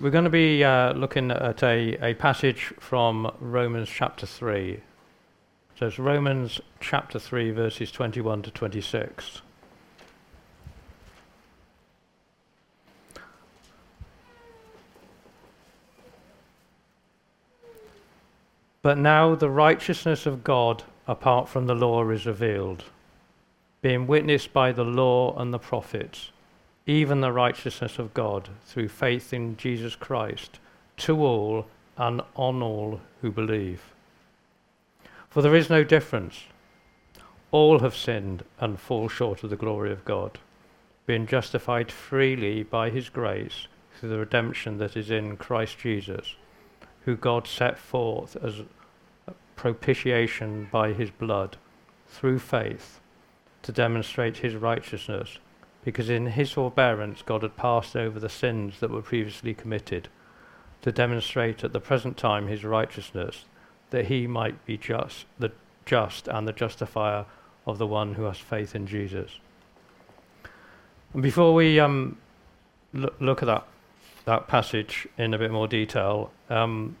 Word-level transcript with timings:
We're 0.00 0.10
going 0.10 0.24
to 0.24 0.30
be 0.30 0.64
uh, 0.64 0.92
looking 0.94 1.30
at 1.30 1.62
a, 1.62 1.96
a 2.04 2.14
passage 2.14 2.74
from 2.80 3.32
Romans 3.38 3.88
chapter 3.88 4.26
3. 4.26 4.80
So 5.78 5.86
it's 5.86 6.00
Romans 6.00 6.60
chapter 6.80 7.20
3, 7.20 7.52
verses 7.52 7.92
21 7.92 8.42
to 8.42 8.50
26. 8.50 9.42
But 18.82 18.98
now 18.98 19.36
the 19.36 19.48
righteousness 19.48 20.26
of 20.26 20.42
God 20.42 20.82
apart 21.06 21.48
from 21.48 21.66
the 21.66 21.74
law 21.74 22.10
is 22.10 22.26
revealed, 22.26 22.82
being 23.80 24.08
witnessed 24.08 24.52
by 24.52 24.72
the 24.72 24.84
law 24.84 25.38
and 25.38 25.54
the 25.54 25.58
prophets 25.60 26.32
even 26.86 27.20
the 27.20 27.32
righteousness 27.32 27.98
of 27.98 28.14
God 28.14 28.50
through 28.64 28.88
faith 28.88 29.32
in 29.32 29.56
Jesus 29.56 29.96
Christ, 29.96 30.58
to 30.98 31.24
all 31.24 31.66
and 31.96 32.20
on 32.36 32.62
all 32.62 33.00
who 33.22 33.30
believe. 33.30 33.94
For 35.30 35.42
there 35.42 35.54
is 35.54 35.70
no 35.70 35.82
difference. 35.82 36.44
All 37.50 37.78
have 37.80 37.96
sinned 37.96 38.44
and 38.58 38.78
fall 38.78 39.08
short 39.08 39.42
of 39.42 39.50
the 39.50 39.56
glory 39.56 39.92
of 39.92 40.04
God, 40.04 40.38
being 41.06 41.26
justified 41.26 41.90
freely 41.90 42.62
by 42.62 42.90
his 42.90 43.08
grace 43.08 43.66
through 43.98 44.10
the 44.10 44.18
redemption 44.18 44.78
that 44.78 44.96
is 44.96 45.10
in 45.10 45.36
Christ 45.36 45.78
Jesus, 45.78 46.36
who 47.04 47.16
God 47.16 47.46
set 47.46 47.78
forth 47.78 48.36
as 48.42 48.62
propitiation 49.56 50.68
by 50.70 50.92
his 50.92 51.10
blood 51.10 51.56
through 52.08 52.38
faith 52.38 53.00
to 53.62 53.72
demonstrate 53.72 54.38
his 54.38 54.54
righteousness 54.54 55.38
because 55.84 56.08
in 56.08 56.26
his 56.26 56.52
forbearance 56.52 57.22
God 57.22 57.42
had 57.42 57.56
passed 57.56 57.94
over 57.94 58.18
the 58.18 58.28
sins 58.28 58.80
that 58.80 58.90
were 58.90 59.02
previously 59.02 59.54
committed, 59.54 60.08
to 60.82 60.92
demonstrate 60.92 61.64
at 61.64 61.72
the 61.72 61.80
present 61.80 62.16
time 62.16 62.46
his 62.46 62.64
righteousness, 62.64 63.44
that 63.90 64.06
he 64.06 64.26
might 64.26 64.64
be 64.66 64.76
just, 64.76 65.26
the 65.38 65.52
just 65.86 66.28
and 66.28 66.48
the 66.48 66.52
justifier 66.52 67.26
of 67.66 67.78
the 67.78 67.86
one 67.86 68.14
who 68.14 68.24
has 68.24 68.38
faith 68.38 68.74
in 68.74 68.86
Jesus. 68.86 69.38
And 71.12 71.22
before 71.22 71.54
we 71.54 71.78
um, 71.78 72.16
look, 72.92 73.14
look 73.20 73.42
at 73.42 73.46
that 73.46 73.66
that 74.24 74.48
passage 74.48 75.06
in 75.18 75.34
a 75.34 75.38
bit 75.38 75.50
more 75.50 75.68
detail, 75.68 76.30
um, 76.48 76.96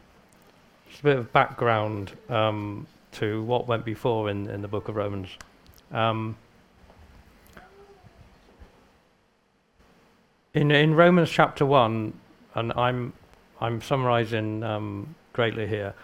just 0.88 1.00
a 1.00 1.04
bit 1.04 1.16
of 1.16 1.32
background 1.32 2.12
um, 2.28 2.86
to 3.12 3.42
what 3.44 3.66
went 3.66 3.84
before 3.84 4.28
in, 4.28 4.48
in 4.50 4.60
the 4.60 4.68
book 4.68 4.88
of 4.88 4.96
Romans. 4.96 5.30
Um, 5.90 6.36
In, 10.54 10.70
in 10.70 10.94
Romans 10.94 11.30
chapter 11.30 11.66
1, 11.66 12.12
and 12.54 12.72
I'm, 12.76 13.12
I'm 13.60 13.82
summarizing 13.82 14.62
um, 14.62 15.16
greatly 15.32 15.66
here, 15.66 15.94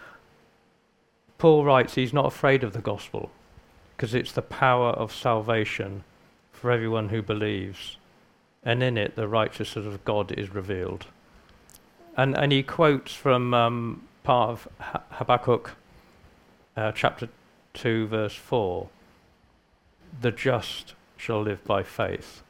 Paul 1.37 1.63
writes 1.63 1.95
he's 1.95 2.11
not 2.11 2.25
afraid 2.25 2.61
of 2.61 2.73
the 2.73 2.81
gospel 2.81 3.31
because 3.95 4.13
it's 4.13 4.33
the 4.33 4.41
power 4.41 4.89
of 4.89 5.13
salvation 5.13 6.03
for 6.51 6.69
everyone 6.69 7.09
who 7.09 7.21
believes, 7.21 7.95
and 8.61 8.83
in 8.83 8.97
it 8.97 9.15
the 9.15 9.29
righteousness 9.29 9.85
of 9.85 10.03
God 10.03 10.33
is 10.33 10.53
revealed. 10.53 11.05
And, 12.17 12.37
and 12.37 12.51
he 12.51 12.61
quotes 12.61 13.13
from 13.13 13.53
um, 13.53 14.01
part 14.23 14.49
of 14.49 14.67
Habakkuk 15.11 15.77
uh, 16.75 16.91
chapter 16.91 17.29
2, 17.73 18.07
verse 18.07 18.35
4 18.35 18.89
the 20.19 20.31
just 20.31 20.93
shall 21.15 21.41
live 21.41 21.63
by 21.63 21.83
faith 21.83 22.43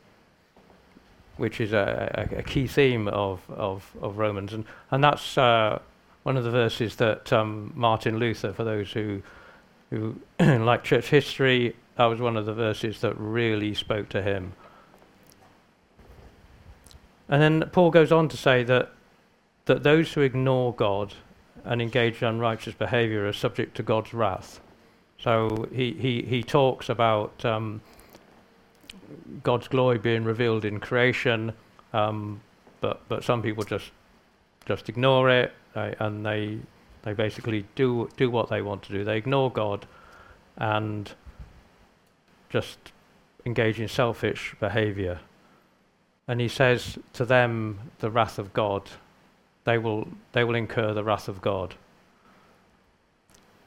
which 1.38 1.60
is 1.60 1.74
a, 1.74 2.28
a, 2.34 2.40
a 2.40 2.44
key 2.44 2.68
theme 2.68 3.08
of, 3.08 3.42
of, 3.50 3.90
of, 4.02 4.18
Romans. 4.18 4.54
And, 4.54 4.66
and 4.92 5.04
that's 5.04 5.38
uh, 5.38 5.80
one 6.24 6.38
of 6.38 6.44
the 6.44 6.52
verses 6.52 6.96
that 6.98 7.32
um, 7.34 7.72
Martin 7.76 8.18
Luther, 8.18 8.54
for 8.54 8.64
those 8.64 8.92
who, 8.92 9.22
who 9.90 10.16
like 10.40 10.84
church 10.84 11.08
history, 11.08 11.76
that 11.96 12.06
was 12.06 12.20
one 12.20 12.38
of 12.38 12.46
the 12.46 12.54
verses 12.54 13.02
that 13.02 13.16
really 13.18 13.74
spoke 13.74 14.10
to 14.10 14.22
him. 14.22 14.54
And 17.30 17.42
then 17.42 17.70
Paul 17.72 17.92
goes 17.92 18.12
on 18.12 18.28
to 18.30 18.38
say 18.38 18.64
that, 18.66 18.92
that 19.66 19.84
those 19.84 20.14
who 20.14 20.22
ignore 20.22 20.74
God 20.74 21.14
and 21.64 21.82
engage 21.82 22.22
in 22.22 22.28
unrighteous 22.28 22.74
behavior 22.74 23.28
are 23.28 23.34
subject 23.34 23.76
to 23.78 23.84
God's 23.84 24.14
wrath. 24.14 24.60
So 25.18 25.70
he, 25.74 25.94
he, 25.94 26.24
he 26.24 26.44
talks 26.44 26.90
about 26.90 27.46
um, 27.46 27.82
God's 29.44 29.68
glory 29.68 29.98
being 29.98 30.24
revealed 30.24 30.66
in 30.66 30.80
creation, 30.80 31.54
um, 31.94 32.42
but 32.80 33.02
but 33.08 33.24
some 33.24 33.42
people 33.42 33.64
just 33.64 33.92
just 34.66 34.90
ignore 34.90 35.30
it 35.30 35.54
uh, 35.76 35.92
and 36.00 36.26
they 36.26 36.60
they 37.04 37.14
basically 37.14 37.66
do 37.76 38.10
do 38.18 38.30
what 38.30 38.50
they 38.50 38.62
want 38.62 38.84
to 38.84 38.92
do. 38.92 39.04
They 39.04 39.18
ignore 39.18 39.52
God 39.52 39.88
and 40.58 41.12
just 42.50 42.78
engage 43.46 43.80
in 43.80 43.88
selfish 43.88 44.56
behavior. 44.60 45.20
And 46.28 46.40
he 46.40 46.48
says 46.48 46.98
to 47.14 47.26
them, 47.26 47.92
the 48.00 48.12
wrath 48.12 48.38
of 48.38 48.54
God, 48.54 48.90
they 49.64 49.78
will 49.78 50.08
they 50.34 50.44
will 50.44 50.56
incur 50.56 50.94
the 50.94 51.04
wrath 51.04 51.28
of 51.28 51.42
God. 51.42 51.76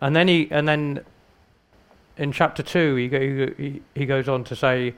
And 0.01 0.15
then 0.15 0.29
he 0.29 0.49
and 0.51 0.69
then 0.69 1.01
in 2.17 2.31
chapter 2.31 2.63
two 2.63 2.95
he, 2.95 3.09
he, 3.63 3.83
he 3.95 4.07
goes 4.07 4.29
on 4.29 4.45
to 4.45 4.55
say 4.55 4.95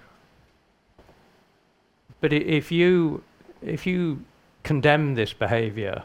but 2.20 2.32
if 2.32 2.72
you 2.72 3.22
if 3.62 3.86
you 3.86 4.24
condemn 4.62 5.14
this 5.14 5.32
behavior, 5.32 6.02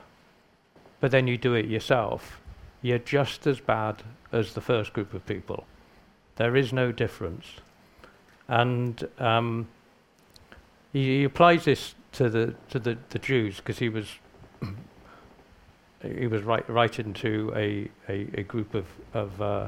but 0.99 1.11
then 1.11 1.27
you 1.27 1.37
do 1.37 1.53
it 1.53 1.65
yourself, 1.65 2.41
you're 2.81 2.99
just 2.99 3.47
as 3.47 3.59
bad 3.59 4.03
as 4.31 4.53
the 4.53 4.61
first 4.61 4.93
group 4.93 5.13
of 5.13 5.25
people. 5.25 5.65
There 6.35 6.55
is 6.55 6.71
no 6.71 6.91
difference, 6.91 7.45
and 8.47 9.07
um, 9.19 9.67
he, 10.93 11.19
he, 11.19 11.23
applies 11.23 11.65
this 11.65 11.95
to 12.13 12.29
the 12.29 12.55
to 12.69 12.79
the, 12.79 12.97
the 13.09 13.19
Jews 13.19 13.57
because 13.57 13.79
he 13.79 13.89
was 13.89 14.07
he 16.03 16.27
was 16.27 16.43
write, 16.43 16.69
writing 16.69 17.13
to 17.13 17.53
a, 17.55 17.89
a, 18.09 18.27
a, 18.39 18.43
group 18.43 18.73
of 18.73 18.85
of, 19.13 19.41
uh, 19.41 19.67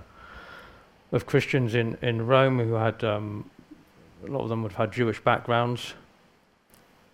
of 1.12 1.26
Christians 1.26 1.76
in, 1.76 1.98
in 2.02 2.26
Rome 2.26 2.59
who 2.59 2.74
had 2.74 3.03
um, 3.03 3.50
a 4.26 4.32
lot 4.32 4.42
of 4.42 4.50
them 4.50 4.64
would 4.64 4.72
have 4.74 4.90
had 4.90 4.92
Jewish 4.92 5.20
backgrounds, 5.20 5.94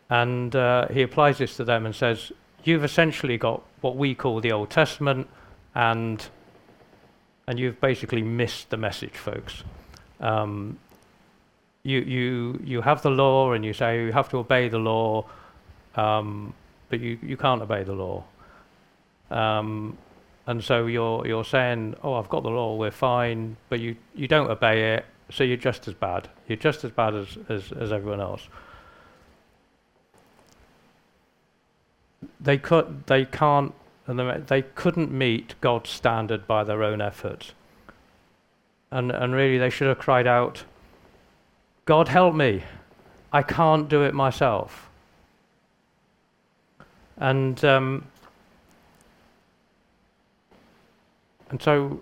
and 0.09 0.55
uh, 0.55 0.87
he 0.87 1.01
applies 1.01 1.37
this 1.37 1.55
to 1.57 1.63
them 1.63 1.85
and 1.85 1.95
says, 1.95 2.31
You've 2.63 2.83
essentially 2.83 3.37
got 3.37 3.63
what 3.81 3.95
we 3.95 4.13
call 4.13 4.41
the 4.41 4.51
Old 4.51 4.69
Testament, 4.69 5.29
and, 5.75 6.27
and 7.47 7.57
you've 7.57 7.79
basically 7.79 8.21
missed 8.21 8.69
the 8.69 8.77
message, 8.77 9.15
folks. 9.15 9.63
Um, 10.19 10.77
you, 11.83 11.99
you, 11.99 12.61
you 12.63 12.81
have 12.81 13.01
the 13.01 13.11
law, 13.11 13.53
and 13.53 13.63
you 13.63 13.73
say 13.73 14.03
you 14.03 14.11
have 14.11 14.29
to 14.29 14.37
obey 14.37 14.67
the 14.67 14.79
law, 14.79 15.25
um, 15.95 16.53
but 16.89 16.99
you, 16.99 17.17
you 17.21 17.37
can't 17.37 17.61
obey 17.61 17.83
the 17.83 17.93
law. 17.93 18.23
Um, 19.31 19.97
and 20.47 20.63
so 20.63 20.87
you're, 20.87 21.25
you're 21.27 21.45
saying, 21.45 21.95
Oh, 22.03 22.15
I've 22.15 22.29
got 22.29 22.43
the 22.43 22.49
law, 22.49 22.75
we're 22.75 22.91
fine, 22.91 23.55
but 23.69 23.79
you, 23.79 23.95
you 24.15 24.27
don't 24.27 24.49
obey 24.49 24.95
it, 24.95 25.05
so 25.29 25.43
you're 25.43 25.57
just 25.57 25.87
as 25.87 25.93
bad. 25.93 26.27
You're 26.47 26.57
just 26.57 26.83
as 26.83 26.91
bad 26.91 27.15
as, 27.15 27.37
as, 27.47 27.71
as 27.71 27.93
everyone 27.93 28.19
else. 28.19 28.49
They 32.39 32.57
could 32.57 33.05
they 33.07 33.25
can't 33.25 33.73
and 34.07 34.47
they 34.47 34.63
couldn't 34.63 35.11
meet 35.11 35.53
God's 35.61 35.89
standard 35.89 36.47
by 36.47 36.63
their 36.63 36.83
own 36.83 37.01
effort. 37.01 37.53
And 38.91 39.11
and 39.11 39.33
really 39.33 39.57
they 39.57 39.69
should 39.69 39.88
have 39.88 40.00
cried 40.00 40.27
out, 40.27 40.63
God 41.85 42.07
help 42.07 42.33
me. 42.33 42.63
I 43.31 43.44
can't 43.44 43.88
do 43.88 44.03
it 44.03 44.13
myself. 44.13 44.89
And 47.17 47.63
um, 47.63 48.05
and 51.50 51.62
so 51.62 52.01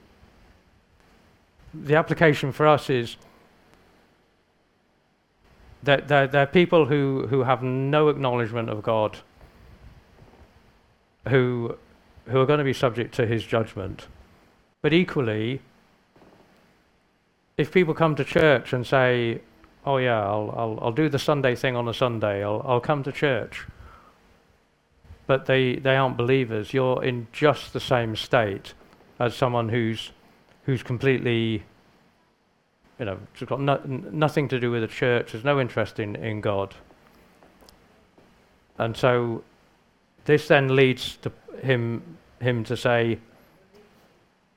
the 1.74 1.96
application 1.96 2.52
for 2.52 2.68
us 2.68 2.90
is 2.90 3.18
that 5.84 6.08
there, 6.08 6.28
there 6.28 6.44
are 6.44 6.48
people 6.48 6.86
who, 6.86 7.28
who 7.30 7.44
have 7.44 7.64
no 7.64 8.10
acknowledgement 8.10 8.70
of 8.70 8.82
God 8.84 9.18
who, 11.28 11.78
who 12.28 12.40
are 12.40 12.46
going 12.46 12.60
to 12.60 12.64
be 12.64 12.74
subject 12.74 13.14
to 13.16 13.26
his 13.26 13.44
judgment. 13.44 14.08
But 14.82 14.94
equally, 14.94 15.62
if 17.58 17.72
people 17.72 17.94
come 17.94 18.16
to 18.16 18.24
church 18.24 18.74
and 18.74 18.86
say, 18.86 19.42
oh 19.86 19.98
yeah, 19.98 20.22
I'll, 20.22 20.54
I'll, 20.56 20.80
I'll 20.82 20.92
do 20.92 21.10
the 21.10 21.20
Sunday 21.20 21.56
thing 21.56 21.76
on 21.76 21.88
a 21.88 21.94
Sunday, 21.94 22.44
I'll, 22.44 22.64
I'll 22.66 22.80
come 22.80 23.04
to 23.04 23.12
church, 23.12 23.66
but 25.26 25.46
they, 25.46 25.76
they 25.76 25.96
aren't 25.96 26.18
believers, 26.18 26.74
you're 26.74 27.04
in 27.04 27.28
just 27.32 27.74
the 27.74 27.80
same 27.80 28.16
state 28.16 28.74
as 29.20 29.36
someone 29.36 29.70
who's, 29.70 30.12
who's 30.66 30.84
completely, 30.84 31.64
you 33.00 33.06
know, 33.06 33.18
got 33.46 33.60
no, 33.60 33.82
nothing 33.86 34.48
to 34.50 34.60
do 34.60 34.70
with 34.70 34.82
the 34.82 34.88
church, 34.88 35.32
has 35.32 35.44
no 35.44 35.60
interest 35.60 36.00
in, 36.00 36.16
in 36.16 36.42
God. 36.42 36.76
And 38.78 38.96
so 38.96 39.44
this 40.28 40.50
then 40.50 40.76
leads 40.76 41.16
to 41.18 41.32
him, 41.64 42.18
him 42.42 42.66
to 42.66 42.76
say 42.76 43.18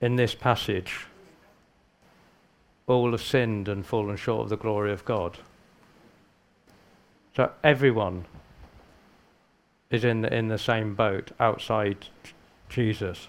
in 0.00 0.16
this 0.16 0.34
passage, 0.34 1.06
all 2.88 3.12
have 3.12 3.22
sinned 3.22 3.68
and 3.68 3.86
fallen 3.86 4.16
short 4.16 4.42
of 4.42 4.48
the 4.48 4.56
glory 4.56 4.92
of 4.92 5.04
God. 5.04 5.38
So 7.36 7.52
everyone 7.62 8.24
is 9.90 10.02
in 10.02 10.22
the, 10.22 10.34
in 10.34 10.48
the 10.48 10.58
same 10.58 10.96
boat 10.96 11.30
outside 11.38 12.08
Jesus. 12.68 13.28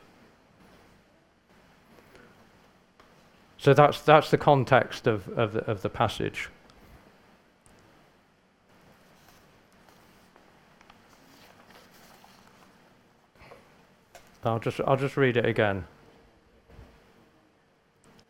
So 3.60 3.76
that's, 3.76 4.02
that's 4.02 4.32
the 4.32 4.40
context 4.40 5.06
of, 5.06 5.30
of, 5.38 5.54
the, 5.54 5.60
of 5.70 5.84
the 5.84 5.90
passage. 5.90 6.50
I'll 14.44 14.60
just, 14.60 14.82
I'll 14.86 14.98
just 14.98 15.18
read 15.18 15.38
it 15.38 15.46
again. 15.46 15.86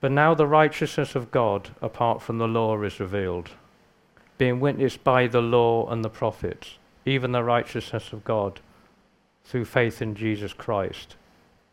But 0.01 0.11
now 0.11 0.33
the 0.33 0.47
righteousness 0.47 1.15
of 1.15 1.31
God 1.31 1.69
apart 1.81 2.21
from 2.21 2.37
the 2.37 2.47
law 2.47 2.81
is 2.81 2.99
revealed, 2.99 3.51
being 4.37 4.59
witnessed 4.59 5.03
by 5.03 5.27
the 5.27 5.41
law 5.41 5.87
and 5.89 6.03
the 6.03 6.09
prophets, 6.09 6.77
even 7.05 7.31
the 7.31 7.43
righteousness 7.43 8.11
of 8.11 8.23
God 8.23 8.59
through 9.45 9.65
faith 9.65 10.01
in 10.01 10.15
Jesus 10.15 10.53
Christ, 10.53 11.15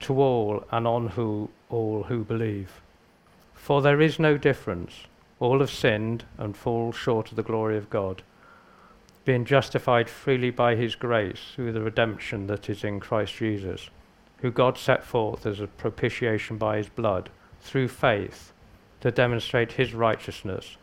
to 0.01 0.21
all 0.21 0.65
and 0.71 0.87
on 0.87 1.09
who 1.09 1.51
all 1.71 2.05
who 2.05 2.25
believe. 2.25 2.81
For 3.55 3.83
there 3.83 4.01
is 4.01 4.19
no 4.19 4.39
difference. 4.39 5.05
All 5.41 5.61
have 5.61 5.71
sinned 5.71 6.25
and 6.37 6.57
fall 6.57 6.93
short 6.93 7.31
of 7.31 7.37
the 7.37 7.43
glory 7.43 7.77
of 7.77 7.91
God, 7.91 8.23
being 9.25 9.45
justified 9.45 10.09
freely 10.09 10.51
by 10.51 10.75
his 10.75 10.95
grace 10.95 11.53
through 11.55 11.73
the 11.73 11.83
redemption 11.83 12.47
that 12.47 12.69
is 12.69 12.83
in 12.83 12.99
Christ 12.99 13.35
Jesus, 13.37 13.91
who 14.39 14.51
God 14.51 14.79
set 14.79 15.05
forth 15.05 15.47
as 15.47 15.61
a 15.61 15.67
propitiation 15.67 16.57
by 16.57 16.77
his 16.77 16.89
blood, 16.89 17.31
through 17.61 17.89
faith, 17.89 18.53
to 19.01 19.11
demonstrate 19.11 19.73
his 19.73 19.95
righteousness, 19.95 20.77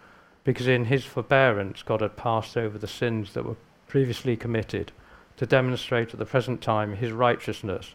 because 0.44 0.68
in 0.68 0.86
his 0.86 1.06
forbearance 1.06 1.82
God 1.84 2.02
had 2.02 2.18
passed 2.18 2.58
over 2.58 2.78
the 2.78 2.88
sins 2.88 3.34
that 3.34 3.46
were 3.46 3.56
previously 3.88 4.36
committed, 4.36 4.92
to 5.38 5.46
demonstrate 5.46 6.12
at 6.14 6.20
the 6.20 6.26
present 6.26 6.62
time 6.62 6.96
his 6.96 7.12
righteousness, 7.12 7.94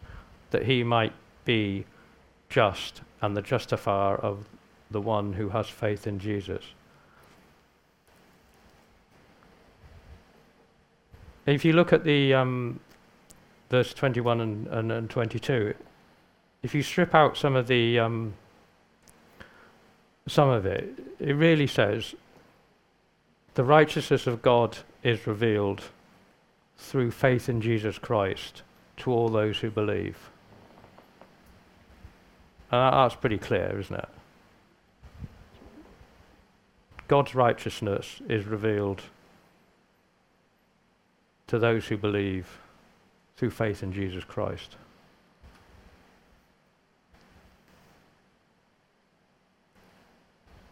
that 0.51 0.65
he 0.65 0.83
might 0.83 1.13
be 1.45 1.85
just 2.49 3.01
and 3.21 3.37
the 3.37 3.41
justifier 3.41 4.15
of 4.15 4.45
the 4.89 5.01
one 5.01 5.33
who 5.33 5.49
has 5.49 5.69
faith 5.69 6.05
in 6.05 6.19
Jesus. 6.19 6.63
If 11.45 11.65
you 11.65 11.73
look 11.73 11.91
at 11.91 12.03
the 12.03 12.33
um, 12.33 12.79
verse 13.71 13.93
21 13.93 14.41
and, 14.41 14.67
and, 14.67 14.91
and, 14.91 15.09
22, 15.09 15.73
if 16.61 16.75
you 16.75 16.83
strip 16.83 17.15
out 17.15 17.37
some 17.37 17.55
of 17.55 17.67
the 17.67 17.97
um, 17.97 18.33
some 20.27 20.49
of 20.49 20.65
it, 20.65 20.93
it 21.19 21.33
really 21.33 21.67
says 21.67 22.13
the 23.53 23.63
righteousness 23.63 24.27
of 24.27 24.41
God 24.41 24.77
is 25.03 25.25
revealed 25.25 25.83
through 26.77 27.11
faith 27.11 27.47
in 27.47 27.61
Jesus 27.61 27.97
Christ 27.97 28.61
to 28.97 29.11
all 29.11 29.29
those 29.29 29.59
who 29.59 29.71
believe. 29.71 30.29
And 32.71 32.93
that's 32.93 33.15
pretty 33.15 33.37
clear, 33.37 33.79
isn't 33.79 33.95
it? 33.95 34.09
God's 37.07 37.35
righteousness 37.35 38.21
is 38.27 38.45
revealed 38.45 39.03
to 41.47 41.57
those 41.57 41.87
who 41.87 41.97
believe 41.97 42.60
through 43.37 43.51
faith 43.51 43.83
in 43.83 43.93
Jesus 43.93 44.23
Christ. 44.23 44.77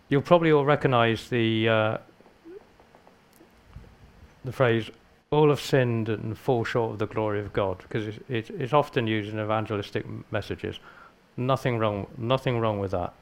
You'll 0.10 0.22
probably 0.22 0.52
all 0.52 0.66
recognize 0.66 1.30
the, 1.30 1.70
uh, 1.70 1.98
the 4.44 4.52
phrase, 4.52 4.90
all 5.30 5.50
have 5.50 5.62
sinned 5.62 6.10
and 6.10 6.36
fall 6.36 6.64
short 6.64 6.94
of 6.94 7.00
the 7.00 7.06
glory 7.06 7.40
of 7.40 7.54
God, 7.54 7.78
because 7.80 8.08
it's, 8.08 8.20
it's, 8.28 8.50
it's 8.50 8.74
often 8.74 9.06
used 9.06 9.32
in 9.32 9.40
evangelistic 9.40 10.06
messages. 10.32 10.80
Nothing 11.38 11.78
wrong, 11.78 12.08
nothing 12.18 12.60
wrong 12.60 12.80
with 12.80 12.92
that. 12.92 13.14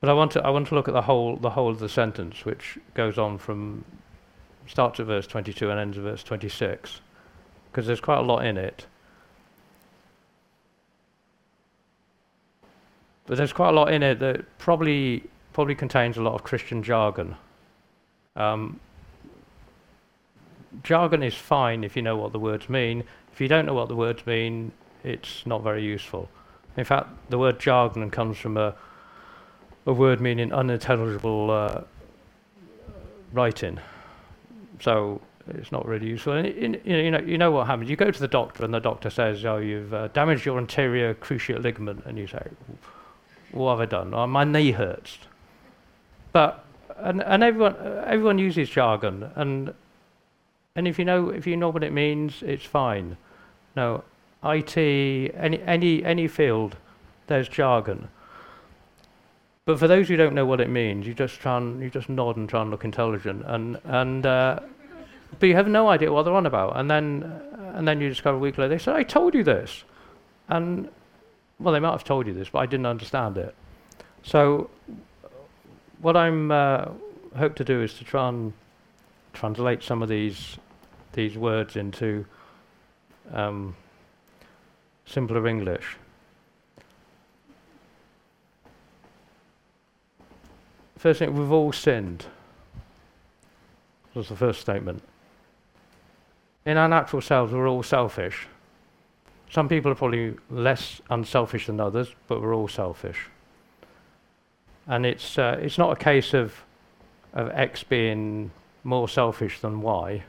But 0.00 0.08
I 0.08 0.14
want 0.14 0.32
to 0.32 0.42
I 0.42 0.50
want 0.50 0.68
to 0.68 0.74
look 0.74 0.88
at 0.88 0.94
the 0.94 1.02
whole 1.02 1.36
the 1.36 1.50
whole 1.50 1.70
of 1.70 1.78
the 1.78 1.88
sentence, 1.88 2.44
which 2.44 2.78
goes 2.94 3.18
on 3.18 3.36
from 3.36 3.84
starts 4.66 5.00
at 5.00 5.06
verse 5.06 5.26
22 5.26 5.70
and 5.70 5.78
ends 5.78 5.98
at 5.98 6.04
verse 6.04 6.22
26, 6.22 7.00
because 7.70 7.86
there's 7.86 8.00
quite 8.00 8.18
a 8.18 8.22
lot 8.22 8.44
in 8.44 8.56
it. 8.56 8.86
But 13.26 13.38
there's 13.38 13.52
quite 13.52 13.68
a 13.68 13.72
lot 13.72 13.92
in 13.92 14.02
it 14.02 14.18
that 14.18 14.58
probably 14.58 15.24
probably 15.52 15.74
contains 15.74 16.16
a 16.16 16.22
lot 16.22 16.34
of 16.34 16.42
Christian 16.42 16.82
jargon. 16.82 17.36
Um, 18.34 18.80
jargon 20.82 21.22
is 21.22 21.34
fine 21.34 21.84
if 21.84 21.96
you 21.96 22.02
know 22.02 22.16
what 22.16 22.32
the 22.32 22.38
words 22.38 22.68
mean. 22.68 23.04
If 23.32 23.40
you 23.40 23.48
don't 23.48 23.66
know 23.66 23.74
what 23.74 23.88
the 23.88 23.96
words 23.96 24.26
mean, 24.26 24.72
it's 25.04 25.46
not 25.46 25.62
very 25.62 25.84
useful. 25.84 26.28
In 26.76 26.84
fact, 26.84 27.08
the 27.30 27.38
word 27.38 27.60
jargon 27.60 28.10
comes 28.10 28.38
from 28.38 28.56
a 28.56 28.74
a 29.86 29.92
word 29.92 30.20
meaning 30.20 30.52
unintelligible 30.52 31.50
uh, 31.50 31.82
writing. 33.32 33.78
So 34.80 35.20
it's 35.54 35.72
not 35.72 35.86
really 35.86 36.06
useful. 36.06 36.34
And 36.34 36.46
in, 36.46 36.80
you 36.84 37.10
know, 37.10 37.20
you 37.20 37.38
know 37.38 37.50
what 37.50 37.66
happens. 37.66 37.90
You 37.90 37.96
go 37.96 38.10
to 38.10 38.20
the 38.20 38.28
doctor, 38.28 38.64
and 38.64 38.72
the 38.72 38.80
doctor 38.80 39.10
says, 39.10 39.44
"Oh, 39.44 39.58
you've 39.58 39.92
uh, 39.92 40.08
damaged 40.08 40.44
your 40.44 40.58
anterior 40.58 41.14
cruciate 41.14 41.62
ligament," 41.62 42.04
and 42.06 42.18
you 42.18 42.26
say, 42.26 42.48
"What 43.52 43.72
have 43.72 43.80
I 43.80 43.86
done? 43.86 44.14
Oh, 44.14 44.26
my 44.26 44.44
knee 44.44 44.72
hurts." 44.72 45.18
But 46.32 46.64
and 46.96 47.22
and 47.22 47.42
everyone 47.42 47.76
everyone 48.06 48.38
uses 48.38 48.68
jargon, 48.68 49.30
and 49.34 49.74
and 50.76 50.86
if 50.86 50.98
you 50.98 51.04
know 51.04 51.30
if 51.30 51.46
you 51.46 51.56
know 51.56 51.68
what 51.70 51.82
it 51.82 51.92
means, 51.92 52.42
it's 52.42 52.64
fine. 52.64 53.16
No, 53.76 54.04
IT, 54.44 54.76
any 54.76 55.62
any 55.62 56.04
any 56.04 56.28
field, 56.28 56.76
there's 57.26 57.48
jargon. 57.48 58.08
But 59.64 59.78
for 59.78 59.86
those 59.86 60.08
who 60.08 60.16
don't 60.16 60.34
know 60.34 60.46
what 60.46 60.60
it 60.60 60.68
means, 60.68 61.06
you 61.06 61.14
just 61.14 61.38
try 61.38 61.56
and 61.58 61.80
you 61.82 61.90
just 61.90 62.08
nod 62.08 62.36
and 62.36 62.48
try 62.48 62.62
and 62.62 62.70
look 62.70 62.84
intelligent, 62.84 63.44
and 63.46 63.78
and 63.84 64.26
uh, 64.26 64.60
but 65.38 65.48
you 65.48 65.54
have 65.54 65.68
no 65.68 65.88
idea 65.88 66.12
what 66.12 66.24
they're 66.24 66.34
on 66.34 66.46
about. 66.46 66.76
And 66.76 66.90
then 66.90 67.40
and 67.74 67.86
then 67.86 68.00
you 68.00 68.08
discover 68.08 68.36
a 68.36 68.40
week 68.40 68.58
later 68.58 68.68
they 68.68 68.78
said, 68.78 68.96
"I 68.96 69.02
told 69.02 69.34
you 69.34 69.44
this," 69.44 69.84
and 70.48 70.88
well, 71.58 71.74
they 71.74 71.80
might 71.80 71.92
have 71.92 72.04
told 72.04 72.26
you 72.26 72.32
this, 72.32 72.48
but 72.48 72.60
I 72.60 72.66
didn't 72.66 72.86
understand 72.86 73.36
it. 73.36 73.54
So 74.22 74.70
what 76.00 76.16
I'm 76.16 76.50
uh, 76.50 76.86
hope 77.36 77.54
to 77.56 77.64
do 77.64 77.82
is 77.82 77.94
to 77.94 78.04
try 78.04 78.28
and 78.28 78.52
translate 79.32 79.82
some 79.82 80.02
of 80.02 80.08
these 80.08 80.58
these 81.12 81.36
words 81.36 81.76
into 81.76 82.24
um, 83.32 83.76
simpler 85.06 85.46
English. 85.46 85.96
First 90.96 91.20
thing, 91.20 91.34
we've 91.34 91.50
all 91.50 91.72
sinned. 91.72 92.26
Was 94.14 94.28
the 94.28 94.36
first 94.36 94.60
statement. 94.60 95.02
In 96.70 96.76
our 96.76 96.88
natural 96.88 97.20
selves, 97.20 97.52
we're 97.52 97.68
all 97.68 97.82
selfish. 97.82 98.46
Some 99.50 99.68
people 99.68 99.90
are 99.90 99.96
probably 99.96 100.36
less 100.50 101.00
unselfish 101.10 101.66
than 101.66 101.80
others, 101.80 102.14
but 102.28 102.40
we're 102.40 102.54
all 102.54 102.68
selfish. 102.68 103.26
And 104.86 105.04
it's, 105.04 105.36
uh, 105.36 105.58
it's 105.60 105.78
not 105.78 105.90
a 105.90 105.96
case 105.96 106.32
of, 106.32 106.54
of 107.34 107.50
X 107.50 107.82
being 107.82 108.52
more 108.84 109.08
selfish 109.08 109.58
than 109.58 109.82
Y. 109.82 110.22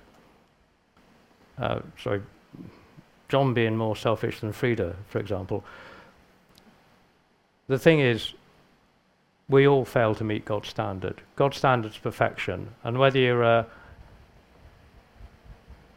Uh, 1.59 1.81
sorry, 2.01 2.23
John 3.29 3.53
being 3.53 3.77
more 3.77 3.95
selfish 3.95 4.39
than 4.39 4.51
Frida, 4.51 4.95
for 5.09 5.19
example. 5.19 5.63
The 7.67 7.77
thing 7.77 7.99
is, 7.99 8.33
we 9.47 9.67
all 9.67 9.85
fail 9.85 10.15
to 10.15 10.23
meet 10.23 10.45
God's 10.45 10.69
standard. 10.69 11.21
God's 11.35 11.57
standard's 11.57 11.99
perfection. 11.99 12.69
And 12.83 12.97
whether 12.97 13.19
you're, 13.19 13.43
uh, 13.43 13.65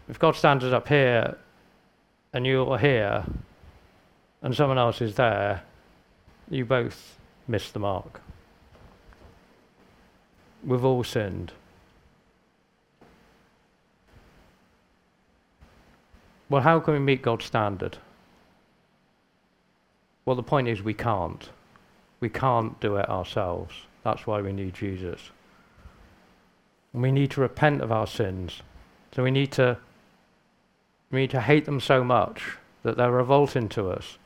if 0.09 0.19
God's 0.19 0.39
standard's 0.39 0.73
up 0.73 0.89
here 0.89 1.37
and 2.33 2.47
you're 2.47 2.79
here 2.79 3.25
and 4.43 4.55
someone 4.55 4.79
else 4.79 5.01
is 5.01 5.15
there, 5.15 5.63
you 6.51 6.65
both 6.65 7.19
miss 7.49 7.71
the 7.71 7.79
mark. 7.79 8.21
We've 10.65 10.85
all 10.85 11.05
sinned. 11.05 11.53
Well, 16.49 16.63
how 16.63 16.81
can 16.81 16.95
we 16.95 17.01
meet 17.01 17.23
God's 17.23 17.47
standard? 17.47 17.99
Well, 20.25 20.37
the 20.37 20.43
point 20.43 20.69
is 20.69 20.83
we 20.83 20.95
can't. 20.95 21.49
We 22.21 22.29
can't 22.29 22.79
do 22.81 22.97
it 22.97 23.09
ourselves. 23.09 23.75
That's 24.03 24.27
why 24.27 24.41
we 24.41 24.53
need 24.53 24.75
Jesus. 24.75 25.31
And 26.93 27.03
we 27.03 27.11
need 27.11 27.31
to 27.33 27.41
repent 27.41 27.83
of 27.83 27.91
our 27.91 28.07
sins. 28.07 28.63
So 29.15 29.23
we 29.23 29.31
need 29.31 29.53
to 29.53 29.79
We 31.15 31.21
need 31.21 31.31
to 31.31 31.41
hate 31.41 31.65
them 31.65 31.79
so 31.79 32.03
much 32.03 32.57
that 32.83 32.97
they're 32.97 33.13
revolting 33.13 33.69
to 33.71 33.89
us 33.89 34.19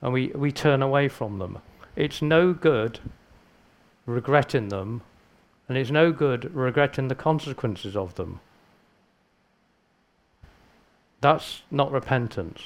and 0.00 0.10
we, 0.10 0.28
we 0.28 0.50
turn 0.50 0.80
away 0.80 1.06
from 1.06 1.38
them. 1.38 1.58
It's 1.96 2.22
no 2.22 2.54
good 2.54 2.98
regretting 4.06 4.70
them, 4.70 5.02
and 5.68 5.76
it's 5.76 5.90
no 5.90 6.12
good 6.12 6.54
regretting 6.54 7.08
the 7.08 7.14
consequences 7.14 7.94
of 7.94 8.14
them. 8.14 8.40
That's 11.20 11.60
not 11.70 11.92
repentance. 11.92 12.62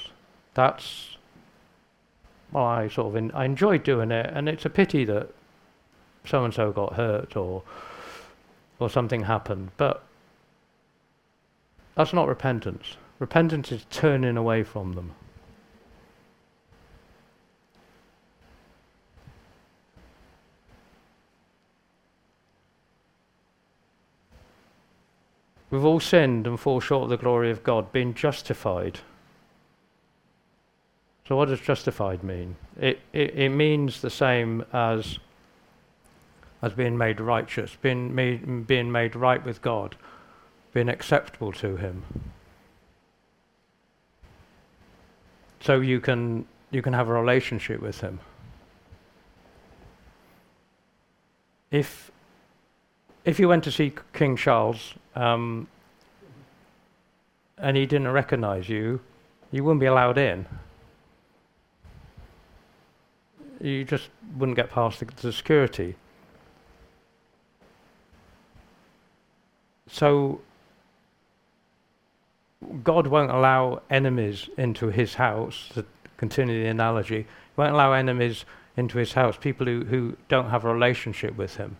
That's, 0.54 1.16
well, 2.52 2.64
I 2.64 2.86
sort 2.86 3.16
of, 3.16 3.34
I 3.34 3.44
enjoy 3.44 3.78
doing 3.78 4.12
it, 4.12 4.30
and 4.32 4.48
it's 4.48 4.64
a 4.64 4.70
pity 4.70 5.04
that 5.06 5.30
so 6.24 6.44
and 6.44 6.54
so 6.54 6.70
got 6.70 6.94
hurt 6.94 7.36
or, 7.36 7.64
or 8.78 8.88
something 8.88 9.24
happened, 9.24 9.72
but 9.76 10.04
that's 11.96 12.12
not 12.12 12.28
repentance. 12.28 12.96
Repentance 13.18 13.70
is 13.70 13.86
turning 13.90 14.36
away 14.36 14.62
from 14.62 14.94
them. 14.94 15.12
We've 25.74 25.84
all 25.84 25.98
sinned 25.98 26.46
and 26.46 26.58
fall 26.58 26.78
short 26.78 27.04
of 27.04 27.10
the 27.10 27.16
glory 27.16 27.50
of 27.50 27.64
God, 27.64 27.90
being 27.90 28.14
justified. 28.14 29.00
So, 31.26 31.36
what 31.36 31.48
does 31.48 31.60
justified 31.60 32.22
mean? 32.22 32.54
It, 32.80 33.00
it, 33.12 33.34
it 33.34 33.48
means 33.48 34.00
the 34.00 34.08
same 34.10 34.64
as, 34.72 35.18
as 36.62 36.74
being 36.74 36.96
made 36.96 37.20
righteous, 37.20 37.76
being 37.82 38.14
made, 38.14 38.68
being 38.68 38.92
made 38.92 39.16
right 39.16 39.44
with 39.44 39.62
God, 39.62 39.96
being 40.72 40.88
acceptable 40.88 41.50
to 41.54 41.76
Him. 41.76 42.04
So 45.64 45.80
you 45.80 45.98
can, 45.98 46.44
you 46.70 46.82
can 46.82 46.92
have 46.92 47.08
a 47.08 47.12
relationship 47.14 47.80
with 47.80 48.02
Him. 48.02 48.20
If, 51.70 52.12
if 53.24 53.40
you 53.40 53.48
went 53.48 53.64
to 53.64 53.72
see 53.72 53.94
King 54.12 54.36
Charles 54.36 54.92
um, 55.16 55.66
and 57.56 57.78
he 57.78 57.86
didn't 57.86 58.08
recognize 58.08 58.68
you, 58.68 59.00
you 59.52 59.64
wouldn't 59.64 59.80
be 59.80 59.86
allowed 59.86 60.18
in. 60.18 60.44
You 63.58 63.84
just 63.84 64.10
wouldn't 64.36 64.56
get 64.56 64.68
past 64.68 65.00
the, 65.00 65.06
the 65.22 65.32
security. 65.32 65.96
So, 69.88 70.42
God 72.82 73.06
won't 73.06 73.30
allow 73.30 73.82
enemies 73.90 74.48
into 74.56 74.88
his 74.88 75.14
house, 75.14 75.70
to 75.74 75.84
continue 76.16 76.62
the 76.62 76.68
analogy, 76.68 77.22
he 77.22 77.26
won't 77.56 77.74
allow 77.74 77.92
enemies 77.92 78.44
into 78.76 78.98
his 78.98 79.12
house, 79.12 79.36
people 79.36 79.66
who, 79.66 79.84
who 79.84 80.16
don't 80.28 80.50
have 80.50 80.64
a 80.64 80.72
relationship 80.72 81.36
with 81.36 81.56
him, 81.56 81.76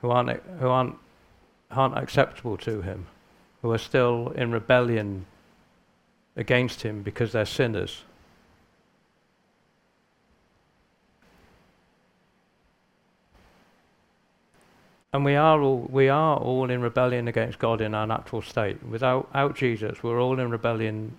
who 0.00 0.10
aren't, 0.10 0.40
who 0.60 0.68
aren't 0.68 0.96
aren't 1.70 1.98
acceptable 1.98 2.56
to 2.56 2.82
him, 2.82 3.06
who 3.62 3.72
are 3.72 3.78
still 3.78 4.32
in 4.36 4.52
rebellion 4.52 5.26
against 6.36 6.82
him 6.82 7.02
because 7.02 7.32
they're 7.32 7.44
sinners. 7.44 8.04
And 15.16 15.24
we 15.24 15.34
are 15.34 15.62
all 15.62 15.88
we 15.90 16.10
are 16.10 16.36
all 16.36 16.68
in 16.68 16.82
rebellion 16.82 17.26
against 17.26 17.58
God 17.58 17.80
in 17.80 17.94
our 17.94 18.06
natural 18.06 18.42
state. 18.42 18.82
Without, 18.82 19.28
without 19.28 19.56
Jesus, 19.56 20.02
we're 20.02 20.20
all 20.20 20.38
in 20.38 20.50
rebellion 20.50 21.16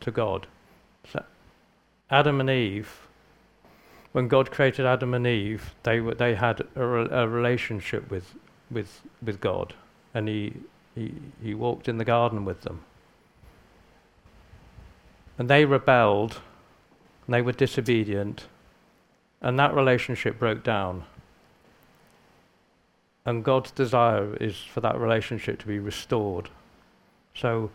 to 0.00 0.10
God. 0.10 0.46
So 1.10 1.24
Adam 2.10 2.38
and 2.38 2.50
Eve, 2.50 3.08
when 4.12 4.28
God 4.28 4.50
created 4.50 4.84
Adam 4.84 5.14
and 5.14 5.26
Eve, 5.26 5.74
they 5.84 6.00
they 6.00 6.34
had 6.34 6.60
a, 6.76 6.82
a 7.22 7.26
relationship 7.26 8.10
with 8.10 8.34
with 8.70 9.00
with 9.22 9.40
God, 9.40 9.72
and 10.12 10.28
he 10.28 10.52
he 10.94 11.14
he 11.42 11.54
walked 11.54 11.88
in 11.88 11.96
the 11.96 12.04
garden 12.04 12.44
with 12.44 12.60
them. 12.60 12.84
And 15.38 15.48
they 15.48 15.64
rebelled, 15.64 16.42
and 17.24 17.32
they 17.32 17.40
were 17.40 17.52
disobedient, 17.52 18.48
and 19.40 19.58
that 19.58 19.74
relationship 19.74 20.38
broke 20.38 20.62
down. 20.62 21.04
And 23.28 23.44
God's 23.44 23.70
desire 23.72 24.36
is 24.36 24.56
for 24.56 24.80
that 24.80 24.98
relationship 24.98 25.58
to 25.58 25.66
be 25.66 25.78
restored. 25.78 26.48
So 27.34 27.70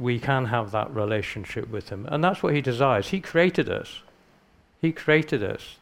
we 0.00 0.18
can 0.18 0.46
have 0.46 0.72
that 0.72 0.92
relationship 0.92 1.70
with 1.70 1.90
Him. 1.90 2.08
And 2.10 2.24
that's 2.24 2.42
what 2.42 2.52
He 2.52 2.60
desires. 2.60 3.10
He 3.10 3.20
created 3.20 3.68
us. 3.70 4.02
He 4.80 4.90
created 4.90 5.44
us. 5.44 5.76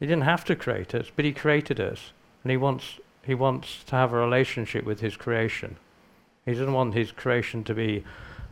He 0.00 0.06
didn't 0.06 0.24
have 0.24 0.46
to 0.46 0.56
create 0.56 0.94
us, 0.94 1.08
but 1.14 1.26
He 1.26 1.34
created 1.34 1.78
us. 1.78 2.12
And 2.42 2.50
he 2.50 2.56
wants, 2.56 2.98
he 3.22 3.34
wants 3.34 3.84
to 3.84 3.96
have 3.96 4.14
a 4.14 4.16
relationship 4.16 4.86
with 4.86 5.00
his 5.00 5.14
creation. 5.14 5.76
He 6.46 6.52
doesn't 6.52 6.72
want 6.72 6.94
his 6.94 7.12
creation 7.12 7.64
to 7.64 7.74
be 7.74 8.02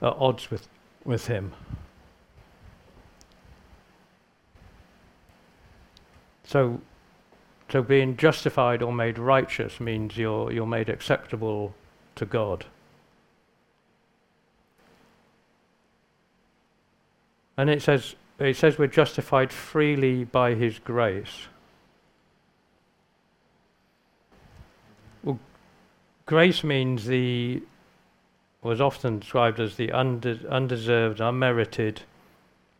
at 0.02 0.14
odds 0.18 0.50
with, 0.50 0.68
with 1.06 1.26
him. 1.26 1.54
So, 6.44 6.82
so 7.70 7.82
being 7.82 8.16
justified 8.16 8.82
or 8.82 8.92
made 8.92 9.18
righteous 9.18 9.80
means 9.80 10.16
you're, 10.16 10.50
you're 10.52 10.66
made 10.66 10.88
acceptable 10.88 11.74
to 12.16 12.26
God. 12.26 12.66
And 17.56 17.68
it 17.68 17.82
says, 17.82 18.14
it 18.38 18.56
says 18.56 18.78
we're 18.78 18.86
justified 18.86 19.52
freely 19.52 20.24
by 20.24 20.54
his 20.54 20.78
grace. 20.78 21.48
Well, 25.22 25.38
Grace 26.26 26.64
means 26.64 27.06
the 27.06 27.62
was 28.62 28.80
often 28.80 29.18
described 29.18 29.58
as 29.58 29.76
the 29.76 29.90
unde- 29.90 30.46
undeserved, 30.46 31.20
unmerited 31.20 32.02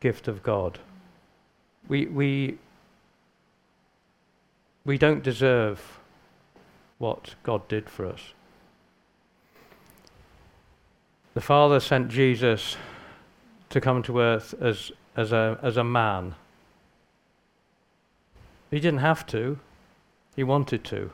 gift 0.00 0.28
of 0.28 0.42
God. 0.42 0.78
We 1.88 2.06
we 2.06 2.58
we 4.84 4.98
don't 4.98 5.22
deserve 5.22 6.00
what 6.98 7.34
God 7.42 7.66
did 7.68 7.88
for 7.88 8.06
us. 8.06 8.34
The 11.34 11.40
Father 11.40 11.80
sent 11.80 12.08
Jesus 12.08 12.76
to 13.70 13.80
come 13.80 14.02
to 14.02 14.20
earth 14.20 14.54
as 14.60 14.92
as 15.16 15.32
a 15.32 15.58
as 15.62 15.76
a 15.76 15.84
man. 15.84 16.34
He 18.70 18.80
didn't 18.80 19.00
have 19.00 19.26
to. 19.28 19.58
He 20.36 20.44
wanted 20.44 20.84
to. 20.84 21.10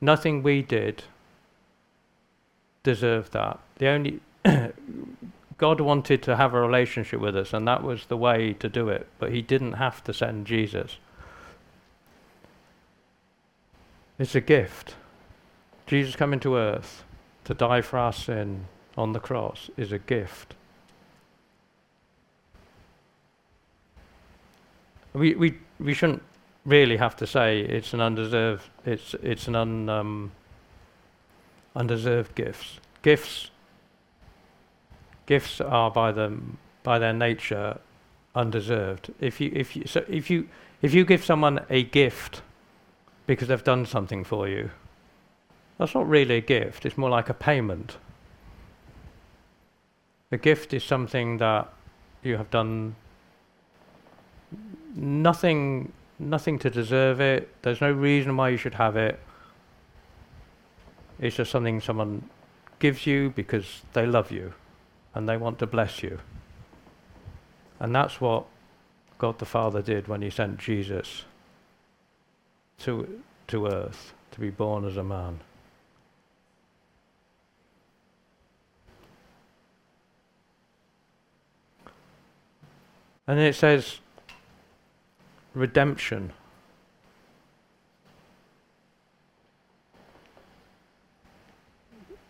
Nothing 0.00 0.42
we 0.42 0.62
did 0.62 1.04
deserved 2.82 3.32
that. 3.32 3.58
The 3.78 3.88
only 3.88 4.20
God 5.58 5.80
wanted 5.80 6.22
to 6.24 6.36
have 6.36 6.54
a 6.54 6.60
relationship 6.60 7.20
with 7.20 7.36
us, 7.36 7.52
and 7.52 7.66
that 7.66 7.82
was 7.82 8.06
the 8.06 8.16
way 8.16 8.52
to 8.54 8.68
do 8.68 8.88
it. 8.88 9.08
But 9.18 9.32
He 9.32 9.42
didn't 9.42 9.74
have 9.74 10.04
to 10.04 10.12
send 10.12 10.46
Jesus. 10.46 10.98
It's 14.18 14.34
a 14.34 14.40
gift. 14.40 14.94
Jesus 15.86 16.16
coming 16.16 16.40
to 16.40 16.56
earth 16.56 17.04
to 17.44 17.54
die 17.54 17.82
for 17.82 17.98
our 17.98 18.12
sin 18.12 18.66
on 18.96 19.12
the 19.12 19.20
cross 19.20 19.70
is 19.76 19.92
a 19.92 19.98
gift. 19.98 20.54
We, 25.12 25.34
we, 25.34 25.58
we 25.78 25.94
shouldn't 25.94 26.22
really 26.64 26.96
have 26.96 27.16
to 27.16 27.26
say 27.26 27.60
it's 27.60 27.94
an 27.94 28.00
undeserved, 28.00 28.68
it's, 28.84 29.14
it's 29.22 29.48
an 29.48 29.54
un, 29.54 29.88
um, 29.88 30.32
undeserved 31.74 32.34
gifts. 32.34 32.80
Gifts, 33.02 33.50
gifts 35.26 35.60
are 35.60 35.90
by 35.90 36.10
them, 36.12 36.58
by 36.82 36.98
their 36.98 37.12
nature 37.12 37.78
undeserved. 38.34 39.12
If 39.20 39.40
you, 39.40 39.52
if 39.54 39.76
you, 39.76 39.84
so 39.86 40.04
if 40.08 40.28
you, 40.28 40.48
if 40.82 40.92
you 40.92 41.04
give 41.04 41.24
someone 41.24 41.64
a 41.70 41.82
gift 41.82 42.42
because 43.26 43.48
they've 43.48 43.64
done 43.64 43.86
something 43.86 44.24
for 44.24 44.48
you, 44.48 44.70
that's 45.78 45.94
not 45.94 46.08
really 46.08 46.36
a 46.36 46.40
gift. 46.40 46.86
It's 46.86 46.96
more 46.96 47.10
like 47.10 47.28
a 47.28 47.34
payment. 47.34 47.98
A 50.32 50.38
gift 50.38 50.72
is 50.72 50.82
something 50.82 51.38
that 51.38 51.72
you 52.22 52.36
have 52.36 52.50
done 52.50 52.96
nothing 54.94 55.92
nothing 56.18 56.58
to 56.58 56.70
deserve 56.70 57.20
it. 57.20 57.48
There's 57.62 57.80
no 57.80 57.92
reason 57.92 58.36
why 58.36 58.48
you 58.48 58.56
should 58.56 58.74
have 58.74 58.96
it. 58.96 59.20
It's 61.18 61.36
just 61.36 61.50
something 61.50 61.80
someone 61.80 62.28
gives 62.78 63.06
you 63.06 63.30
because 63.30 63.82
they 63.92 64.06
love 64.06 64.30
you 64.30 64.54
and 65.14 65.28
they 65.28 65.36
want 65.36 65.58
to 65.58 65.66
bless 65.66 66.02
you. 66.02 66.20
And 67.78 67.94
that's 67.94 68.20
what 68.20 68.46
God 69.18 69.38
the 69.38 69.44
Father 69.44 69.82
did 69.82 70.08
when 70.08 70.22
he 70.22 70.30
sent 70.30 70.58
Jesus 70.58 71.24
to, 72.80 73.22
to 73.48 73.66
earth 73.66 74.12
to 74.32 74.40
be 74.40 74.50
born 74.50 74.84
as 74.84 74.96
a 74.96 75.04
man. 75.04 75.40
And 83.26 83.40
it 83.40 83.54
says 83.54 83.98
redemption. 85.54 86.32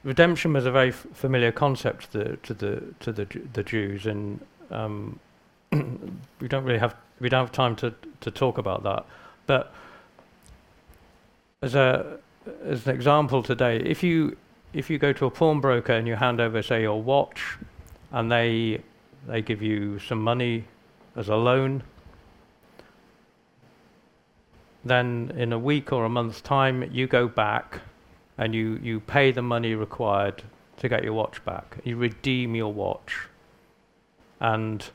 Redemption 0.05 0.53
was 0.53 0.65
a 0.65 0.71
very 0.71 0.91
f- 0.91 1.07
familiar 1.13 1.53
concept 1.53 2.13
to 2.13 2.19
the 2.19 2.37
to 2.37 2.55
the 2.55 2.95
to 3.01 3.13
the, 3.13 3.25
the 3.53 3.63
Jews, 3.63 4.07
and 4.07 4.41
um, 4.71 5.19
we 5.73 6.49
don't 6.49 6.65
really 6.65 6.79
have 6.79 6.95
we 7.21 7.29
don't 7.29 7.41
have 7.45 7.53
time 7.53 7.77
to 7.77 7.93
to 8.21 8.31
talk 8.31 8.57
about 8.57 8.85
that. 8.85 9.05
But 9.47 9.75
as 11.67 11.75
a 11.75 12.19
as 12.65 12.87
an 12.87 12.95
example 12.95 13.43
today, 13.43 13.77
if 13.79 14.03
you 14.03 14.37
if 14.73 14.89
you 14.89 14.99
go 14.99 15.13
to 15.13 15.27
a 15.27 15.31
pawnbroker 15.31 15.93
and 15.93 16.07
you 16.09 16.17
hand 16.17 16.41
over, 16.41 16.63
say, 16.63 16.83
your 16.83 17.03
watch, 17.03 17.59
and 18.13 18.31
they 18.31 18.81
they 19.27 19.43
give 19.43 19.61
you 19.61 19.99
some 19.99 20.23
money 20.23 20.65
as 21.17 21.29
a 21.29 21.37
loan, 21.37 21.83
then 24.85 25.33
in 25.37 25.53
a 25.53 25.59
week 25.59 25.93
or 25.93 26.05
a 26.05 26.09
month's 26.09 26.41
time, 26.41 26.89
you 26.93 27.07
go 27.07 27.27
back 27.27 27.81
and 28.39 28.55
you, 28.55 28.79
you 28.83 29.01
pay 29.01 29.33
the 29.33 29.43
money 29.43 29.75
required 29.75 30.43
to 30.77 30.89
get 30.89 31.03
your 31.03 31.15
watch 31.15 31.45
back. 31.45 31.79
You 31.85 31.97
redeem 31.97 32.55
your 32.55 32.73
watch. 32.73 33.29
And 34.41 34.89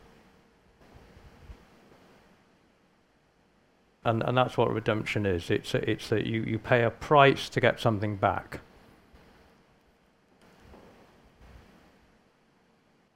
and, 4.03 4.23
and 4.23 4.37
that's 4.37 4.57
what 4.57 4.73
redemption 4.73 5.25
is. 5.25 5.49
It's 5.49 5.75
it's 5.75 6.09
that 6.09 6.25
you, 6.25 6.41
you 6.43 6.57
pay 6.57 6.83
a 6.83 6.89
price 6.89 7.49
to 7.49 7.59
get 7.59 7.79
something 7.79 8.15
back. 8.15 8.59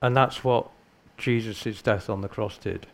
And 0.01 0.15
that's 0.15 0.43
what 0.43 0.69
Jesus' 1.17 1.81
death 1.81 2.09
on 2.09 2.21
the 2.21 2.27
cross 2.27 2.57
did. 2.57 2.85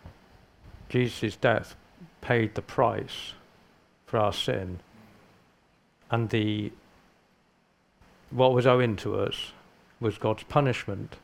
Jesus' 0.88 1.36
death 1.36 1.76
paid 2.22 2.56
the 2.56 2.62
price 2.62 3.34
for 4.06 4.18
our 4.18 4.32
sin. 4.32 4.80
And 6.10 6.30
the 6.30 6.72
what 8.30 8.54
was 8.54 8.66
owing 8.66 8.96
to 8.98 9.20
us 9.20 9.52
was 10.00 10.18
God's 10.18 10.44
punishment 10.44 11.18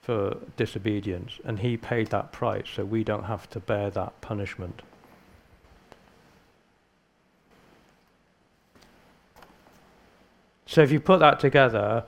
for 0.00 0.38
disobedience, 0.56 1.40
and 1.44 1.58
He 1.58 1.76
paid 1.76 2.08
that 2.08 2.32
price, 2.32 2.68
so 2.74 2.84
we 2.84 3.04
don't 3.04 3.24
have 3.24 3.48
to 3.50 3.60
bear 3.60 3.90
that 3.90 4.20
punishment. 4.20 4.82
So 10.74 10.82
if 10.82 10.90
you 10.90 10.98
put 10.98 11.20
that 11.20 11.38
together, 11.38 12.02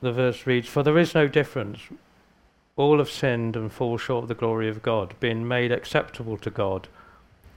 the 0.00 0.12
verse 0.12 0.46
reads, 0.46 0.66
For 0.66 0.82
there 0.82 0.96
is 0.96 1.14
no 1.14 1.28
difference. 1.28 1.78
All 2.74 2.96
have 2.96 3.10
sinned 3.10 3.54
and 3.54 3.70
fall 3.70 3.98
short 3.98 4.22
of 4.22 4.28
the 4.28 4.34
glory 4.34 4.70
of 4.70 4.80
God, 4.80 5.14
being 5.20 5.46
made 5.46 5.70
acceptable 5.70 6.38
to 6.38 6.48
God 6.48 6.88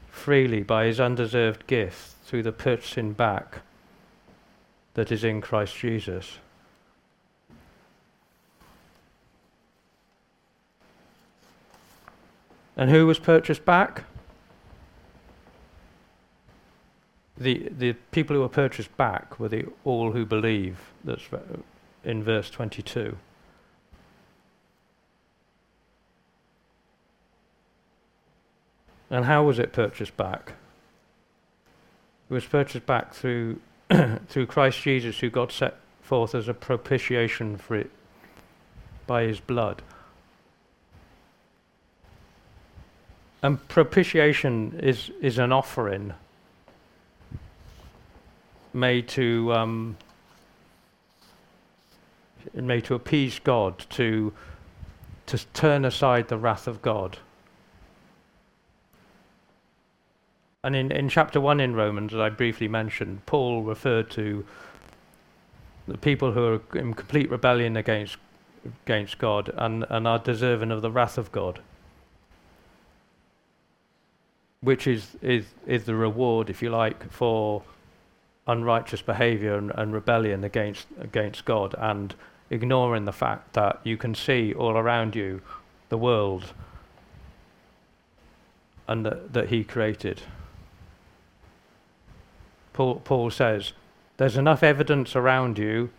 freely 0.10 0.62
by 0.62 0.88
his 0.88 1.00
undeserved 1.00 1.68
gift 1.68 2.16
through 2.26 2.44
the 2.44 2.52
purchasing 2.52 3.14
back 3.14 3.60
that 4.96 5.10
is 5.10 5.24
in 5.24 5.40
Christ 5.40 5.78
Jesus. 5.78 6.40
And 12.76 12.90
who 12.90 13.08
was 13.08 13.20
purchased 13.20 13.64
back? 13.64 14.04
The, 17.38 17.70
the 17.78 17.94
people 18.12 18.36
who 18.36 18.42
were 18.42 18.50
purchased 18.50 18.96
back 18.98 19.40
were 19.40 19.50
the 19.50 19.66
all 19.84 20.12
who 20.12 20.26
believe. 20.26 20.80
That's 21.04 21.24
in 22.04 22.24
verse 22.24 22.50
22. 22.50 23.16
And 29.10 29.26
how 29.26 29.44
was 29.44 29.60
it 29.60 29.72
purchased 29.72 30.18
back? 30.18 30.54
It 32.30 32.34
was 32.34 32.46
purchased 32.46 32.86
back 32.86 33.14
through 33.14 33.62
through 34.28 34.46
Christ 34.46 34.82
Jesus, 34.82 35.20
who 35.20 35.30
God 35.30 35.52
set 35.52 35.76
forth 36.02 36.36
as 36.36 36.48
a 36.48 36.54
propitiation 36.54 37.58
for 37.58 37.76
it 37.76 37.90
by 39.06 39.24
his 39.24 39.40
blood. 39.40 39.82
And 43.42 43.66
propitiation 43.68 44.80
is, 44.82 45.12
is 45.22 45.38
an 45.38 45.52
offering 45.52 46.14
made 48.78 49.08
to 49.10 49.54
um, 49.54 49.98
made 52.54 52.86
to 52.86 52.96
appease 52.96 53.40
God, 53.40 53.86
to 53.92 54.34
to 55.26 55.46
turn 55.48 55.84
aside 55.84 56.30
the 56.30 56.38
wrath 56.38 56.68
of 56.68 56.82
God. 56.82 57.18
And 60.64 60.76
in, 60.76 60.92
in 60.92 61.10
chapter 61.10 61.40
1 61.40 61.60
in 61.60 61.76
Romans, 61.76 62.14
as 62.14 62.20
I 62.20 62.30
briefly 62.30 62.68
mentioned, 62.68 63.26
Paul 63.26 63.64
referred 63.64 64.10
to 64.12 64.46
the 65.88 65.98
people 65.98 66.32
who 66.32 66.46
are 66.46 66.78
in 66.78 66.94
complete 66.94 67.30
rebellion 67.30 67.78
against, 67.78 68.18
against 68.86 69.18
God 69.18 69.54
and, 69.56 69.86
and 69.90 70.08
are 70.08 70.20
deserving 70.20 70.72
of 70.72 70.82
the 70.82 70.92
wrath 70.92 71.18
of 71.18 71.32
God, 71.32 71.62
which 74.62 74.88
is, 74.88 75.16
is, 75.22 75.46
is 75.66 75.86
the 75.86 75.96
reward, 75.96 76.50
if 76.50 76.62
you 76.62 76.70
like, 76.70 77.10
for 77.12 77.64
unrighteous 78.48 79.02
behavior 79.02 79.58
and, 79.58 79.72
and 79.76 79.94
rebellion 79.94 80.44
against, 80.44 80.88
against 81.00 81.46
God 81.46 81.76
and 81.78 82.16
ignoring 82.50 83.06
the 83.06 83.12
fact 83.12 83.54
that 83.54 83.80
you 83.84 83.98
can 83.98 84.16
see 84.16 84.54
all 84.54 84.78
around 84.78 85.16
you 85.16 85.42
the 85.90 85.98
world 85.98 86.54
and 88.88 89.06
that, 89.06 89.34
that 89.34 89.50
He 89.50 89.64
created. 89.64 90.22
Paul, 92.74 93.02
Paul 93.04 93.30
says, 93.32 93.74
there's 94.18 94.38
enough 94.38 94.64
evidence 94.64 95.16
around 95.16 95.58
you 95.58 95.90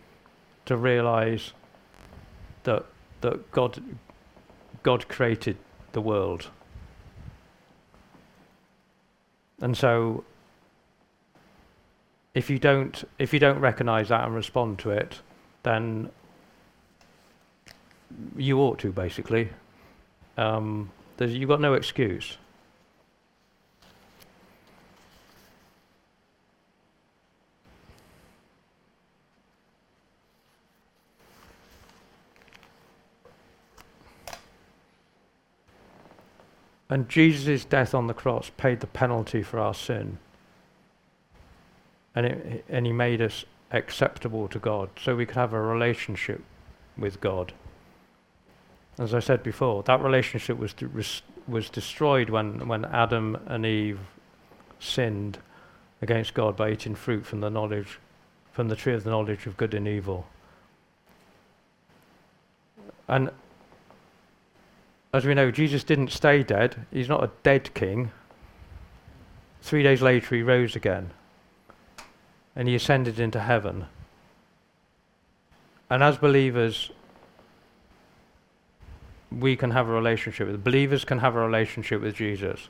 to 0.65 0.75
realize 0.75 1.53
that, 2.63 2.85
that 3.21 3.51
God, 3.51 3.81
God 4.83 5.07
created 5.07 5.57
the 5.91 6.01
world. 6.01 6.47
And 9.61 9.77
so 9.77 10.23
if 12.33 12.49
you 12.49 12.59
don't 12.59 13.03
if 13.17 13.33
you 13.33 13.39
don't 13.39 13.59
recognize 13.59 14.09
that 14.09 14.25
and 14.25 14.35
respond 14.35 14.79
to 14.79 14.91
it, 14.91 15.21
then 15.63 16.09
you 18.37 18.59
ought 18.59 18.79
to 18.79 18.91
basically. 18.91 19.49
Um, 20.37 20.91
you've 21.19 21.49
got 21.49 21.59
no 21.59 21.73
excuse. 21.73 22.37
And 36.91 37.07
Jesus' 37.07 37.65
death 37.65 37.93
on 37.93 38.07
the 38.07 38.15
cross 38.15 38.49
paid 38.57 38.79
the 38.79 38.87
penalty 38.87 39.43
for 39.43 39.59
our 39.59 39.75
sin. 39.75 40.17
And, 42.15 42.25
it, 42.25 42.65
and 42.69 42.85
he 42.85 42.91
made 42.91 43.21
us 43.21 43.45
acceptable 43.71 44.47
to 44.47 44.59
God 44.59 44.89
so 45.01 45.15
we 45.15 45.25
could 45.25 45.35
have 45.35 45.53
a 45.53 45.61
relationship 45.61 46.41
with 46.97 47.21
God. 47.21 47.53
As 48.97 49.13
I 49.13 49.19
said 49.19 49.43
before, 49.43 49.83
that 49.83 50.01
relationship 50.01 50.57
was, 50.57 50.73
was 51.47 51.69
destroyed 51.69 52.29
when, 52.29 52.67
when 52.67 52.85
Adam 52.85 53.37
and 53.45 53.65
Eve 53.65 53.99
sinned 54.79 55.37
against 56.01 56.33
God 56.33 56.57
by 56.57 56.71
eating 56.71 56.95
fruit 56.95 57.25
from 57.25 57.41
the 57.41 57.49
knowledge 57.49 57.99
from 58.59 58.67
the 58.67 58.75
tree 58.75 58.93
of 58.93 59.05
the 59.05 59.09
knowledge 59.09 59.45
of 59.45 59.55
good 59.55 59.73
and 59.73 59.87
evil. 59.87 60.27
And 63.07 63.31
as 65.13 65.23
we 65.23 65.33
know, 65.33 65.49
Jesus 65.49 65.83
didn't 65.85 66.11
stay 66.11 66.43
dead. 66.43 66.85
He's 66.91 67.07
not 67.07 67.23
a 67.23 67.31
dead 67.41 67.73
king. 67.73 68.11
Three 69.61 69.81
days 69.81 70.01
later, 70.01 70.35
he 70.35 70.41
rose 70.41 70.75
again. 70.75 71.11
And 72.55 72.67
he 72.67 72.75
ascended 72.75 73.19
into 73.19 73.39
heaven. 73.39 73.85
And 75.89 76.03
as 76.03 76.17
believers, 76.17 76.91
we 79.31 79.55
can 79.55 79.71
have 79.71 79.87
a 79.87 79.91
relationship 79.91 80.47
with 80.47 80.63
believers 80.63 81.05
can 81.05 81.19
have 81.19 81.35
a 81.35 81.39
relationship 81.39 82.01
with 82.01 82.15
Jesus. 82.15 82.69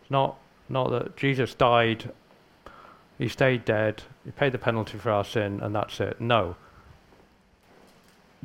It's 0.00 0.10
not 0.10 0.36
not 0.68 0.90
that 0.90 1.16
Jesus 1.16 1.54
died, 1.54 2.10
he 3.18 3.28
stayed 3.28 3.64
dead, 3.64 4.02
he 4.24 4.32
paid 4.32 4.50
the 4.50 4.58
penalty 4.58 4.98
for 4.98 5.10
our 5.10 5.24
sin, 5.24 5.60
and 5.60 5.74
that's 5.74 6.00
it. 6.00 6.20
No. 6.20 6.56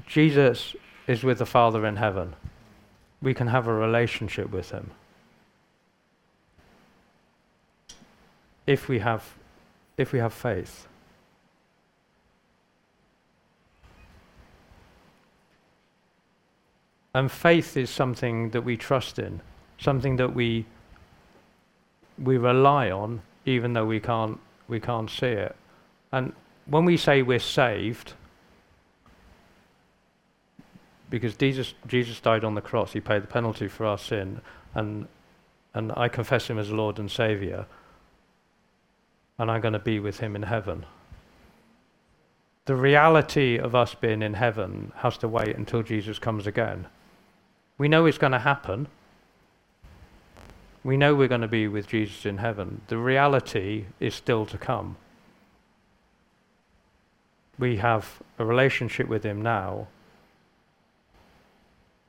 Jesus 0.05 0.75
is 1.07 1.23
with 1.23 1.39
the 1.39 1.45
Father 1.45 1.85
in 1.85 1.95
heaven 1.95 2.35
we 3.21 3.33
can 3.33 3.47
have 3.47 3.67
a 3.67 3.73
relationship 3.73 4.49
with 4.49 4.71
Him. 4.71 4.91
If 8.65 8.87
we 8.87 8.99
have, 8.99 9.33
if 10.01 10.11
we 10.11 10.19
have 10.19 10.33
faith. 10.33 10.87
And 17.13 17.31
faith 17.31 17.75
is 17.75 17.89
something 17.89 18.51
that 18.51 18.61
we 18.61 18.77
trust 18.77 19.19
in, 19.19 19.41
something 19.77 20.15
that 20.17 20.33
we 20.33 20.65
we 22.17 22.37
rely 22.37 22.91
on, 22.91 23.21
even 23.45 23.73
though 23.73 23.85
we 23.85 23.99
can't 23.99 24.39
we 24.67 24.79
can't 24.79 25.09
see 25.09 25.27
it. 25.27 25.55
And 26.11 26.33
when 26.65 26.85
we 26.85 26.95
say 26.95 27.21
we're 27.21 27.39
saved, 27.39 28.13
because 31.09 31.35
Jesus 31.35 31.73
Jesus 31.87 32.19
died 32.21 32.45
on 32.45 32.55
the 32.55 32.61
cross, 32.61 32.93
he 32.93 33.01
paid 33.01 33.23
the 33.23 33.27
penalty 33.27 33.67
for 33.67 33.85
our 33.85 33.97
sin, 33.97 34.41
and 34.73 35.07
and 35.73 35.91
I 35.97 36.07
confess 36.07 36.49
him 36.49 36.57
as 36.57 36.71
Lord 36.71 36.97
and 36.99 37.11
Savior, 37.11 37.65
and 39.41 39.49
I'm 39.49 39.59
going 39.59 39.73
to 39.73 39.79
be 39.79 39.99
with 39.99 40.19
him 40.19 40.35
in 40.35 40.43
heaven. 40.43 40.85
The 42.65 42.75
reality 42.75 43.57
of 43.57 43.73
us 43.73 43.95
being 43.95 44.21
in 44.21 44.35
heaven 44.35 44.91
has 44.97 45.17
to 45.17 45.27
wait 45.27 45.55
until 45.55 45.81
Jesus 45.81 46.19
comes 46.19 46.45
again. 46.45 46.85
We 47.79 47.87
know 47.87 48.05
it's 48.05 48.19
going 48.19 48.33
to 48.33 48.39
happen. 48.39 48.87
We 50.83 50.95
know 50.95 51.15
we're 51.15 51.27
going 51.27 51.41
to 51.41 51.47
be 51.47 51.67
with 51.67 51.87
Jesus 51.87 52.23
in 52.23 52.37
heaven. 52.37 52.81
The 52.87 52.99
reality 52.99 53.85
is 53.99 54.13
still 54.13 54.45
to 54.45 54.59
come. 54.59 54.97
We 57.57 57.77
have 57.77 58.21
a 58.37 58.45
relationship 58.45 59.07
with 59.07 59.23
Him 59.23 59.41
now, 59.41 59.87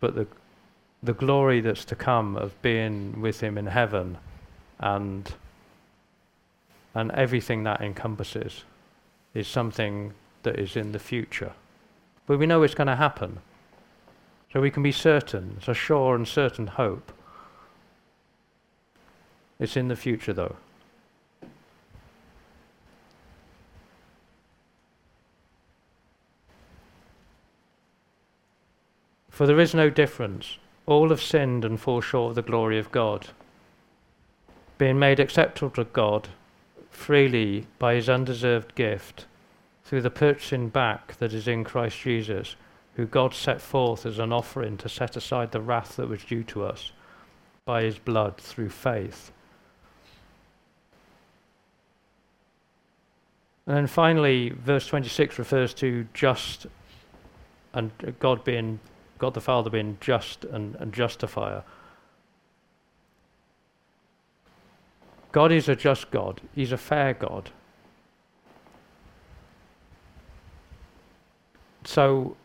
but 0.00 0.14
the, 0.14 0.26
the 1.02 1.14
glory 1.14 1.62
that's 1.62 1.86
to 1.86 1.96
come 1.96 2.36
of 2.36 2.60
being 2.60 3.22
with 3.22 3.40
Him 3.40 3.56
in 3.56 3.68
heaven 3.68 4.18
and, 4.78 5.32
and 6.94 7.10
everything 7.12 7.64
that 7.64 7.80
encompasses 7.80 8.64
is 9.34 9.48
something 9.48 10.12
that 10.42 10.58
is 10.58 10.76
in 10.76 10.92
the 10.92 10.98
future. 10.98 11.52
But 12.26 12.38
we 12.38 12.46
know 12.46 12.62
it's 12.62 12.74
going 12.74 12.88
to 12.88 12.96
happen. 12.96 13.40
So 14.52 14.60
we 14.60 14.70
can 14.70 14.82
be 14.82 14.92
certain. 14.92 15.54
It's 15.58 15.68
a 15.68 15.74
sure 15.74 16.14
and 16.14 16.28
certain 16.28 16.66
hope. 16.66 17.12
It's 19.58 19.76
in 19.76 19.88
the 19.88 19.96
future, 19.96 20.32
though. 20.32 20.56
For 29.30 29.46
there 29.46 29.60
is 29.60 29.74
no 29.74 29.88
difference. 29.88 30.58
All 30.84 31.08
have 31.08 31.22
sinned 31.22 31.64
and 31.64 31.80
fall 31.80 32.02
short 32.02 32.30
of 32.30 32.34
the 32.34 32.42
glory 32.42 32.78
of 32.78 32.92
God. 32.92 33.28
Being 34.76 34.98
made 34.98 35.18
acceptable 35.18 35.70
to 35.70 35.84
God 35.84 36.28
freely 36.92 37.66
by 37.78 37.94
his 37.94 38.08
undeserved 38.08 38.74
gift 38.74 39.26
through 39.84 40.02
the 40.02 40.10
purchasing 40.10 40.68
back 40.68 41.16
that 41.18 41.32
is 41.32 41.48
in 41.48 41.64
Christ 41.64 42.00
Jesus, 42.00 42.54
who 42.94 43.06
God 43.06 43.34
set 43.34 43.60
forth 43.60 44.06
as 44.06 44.18
an 44.18 44.32
offering 44.32 44.76
to 44.78 44.88
set 44.88 45.16
aside 45.16 45.50
the 45.50 45.60
wrath 45.60 45.96
that 45.96 46.08
was 46.08 46.22
due 46.22 46.44
to 46.44 46.64
us 46.64 46.92
by 47.64 47.82
his 47.82 47.98
blood 47.98 48.36
through 48.36 48.68
faith. 48.68 49.32
And 53.66 53.76
then 53.76 53.86
finally, 53.86 54.50
verse 54.50 54.86
26 54.86 55.38
refers 55.38 55.72
to 55.74 56.06
just 56.14 56.66
and 57.74 57.90
God 58.18 58.44
being, 58.44 58.80
God 59.18 59.34
the 59.34 59.40
Father 59.40 59.70
being 59.70 59.98
just 60.00 60.44
and, 60.44 60.74
and 60.76 60.92
justifier. 60.92 61.62
God 65.32 65.50
is 65.50 65.68
a 65.68 65.74
just 65.74 66.10
God, 66.10 66.40
He's 66.54 66.72
a 66.72 66.78
fair 66.78 67.14
God. 67.14 67.50
So, 71.84 72.36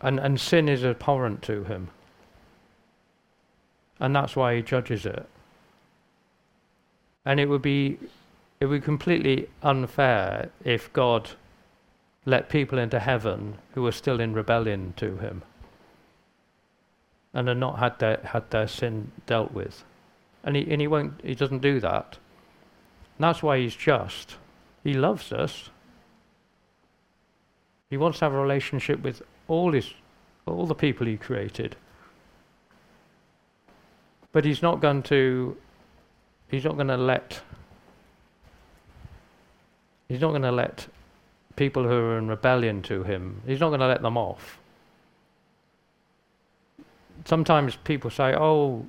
and, 0.00 0.18
and 0.18 0.40
sin 0.40 0.68
is 0.68 0.84
abhorrent 0.84 1.42
to 1.42 1.64
him. 1.64 1.90
And 4.00 4.14
that's 4.14 4.34
why 4.34 4.56
he 4.56 4.62
judges 4.62 5.06
it. 5.06 5.26
And 7.24 7.40
it 7.40 7.48
would 7.48 7.62
be 7.62 7.98
it 8.60 8.66
would 8.66 8.80
be 8.80 8.84
completely 8.84 9.48
unfair 9.62 10.50
if 10.64 10.92
God 10.92 11.30
let 12.24 12.48
people 12.48 12.78
into 12.78 12.98
heaven 12.98 13.58
who 13.74 13.82
were 13.82 13.92
still 13.92 14.20
in 14.20 14.32
rebellion 14.32 14.94
to 14.96 15.16
him 15.18 15.42
and 17.32 17.48
had 17.48 17.58
not 17.58 17.78
had 17.78 17.98
their 17.98 18.20
had 18.24 18.50
their 18.50 18.68
sin 18.68 19.10
dealt 19.26 19.52
with. 19.52 19.84
And 20.44 20.56
he 20.56 20.70
and 20.70 20.80
he 20.80 20.86
won't 20.86 21.20
he 21.24 21.34
doesn't 21.34 21.62
do 21.62 21.80
that. 21.80 22.18
And 23.18 23.24
that's 23.24 23.42
why 23.42 23.58
he's 23.58 23.74
just. 23.74 24.36
He 24.82 24.92
loves 24.94 25.32
us. 25.32 25.70
He 27.90 27.96
wants 27.96 28.18
to 28.18 28.26
have 28.26 28.34
a 28.34 28.40
relationship 28.40 29.02
with 29.02 29.22
all 29.48 29.72
his, 29.72 29.94
all 30.46 30.66
the 30.66 30.74
people 30.74 31.06
he 31.06 31.16
created. 31.16 31.76
But 34.32 34.44
he's 34.44 34.62
not 34.62 34.80
going 34.80 35.04
to, 35.04 35.56
he's 36.48 36.64
not 36.64 36.74
going 36.74 36.88
to 36.88 36.96
let, 36.96 37.40
he's 40.08 40.20
not 40.20 40.30
going 40.30 40.42
to 40.42 40.50
let 40.50 40.88
people 41.54 41.84
who 41.84 41.94
are 41.94 42.18
in 42.18 42.26
rebellion 42.26 42.82
to 42.82 43.04
him, 43.04 43.42
he's 43.46 43.60
not 43.60 43.68
going 43.68 43.80
to 43.80 43.86
let 43.86 44.02
them 44.02 44.16
off. 44.16 44.58
Sometimes 47.26 47.76
people 47.76 48.10
say, 48.10 48.34
oh, 48.34 48.84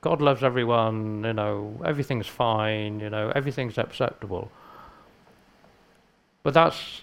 God 0.00 0.20
loves 0.20 0.44
everyone, 0.44 1.24
you 1.24 1.32
know, 1.32 1.80
everything's 1.84 2.26
fine, 2.26 3.00
you 3.00 3.10
know, 3.10 3.32
everything's 3.34 3.78
acceptable. 3.78 4.50
But 6.42 6.54
that's 6.54 7.02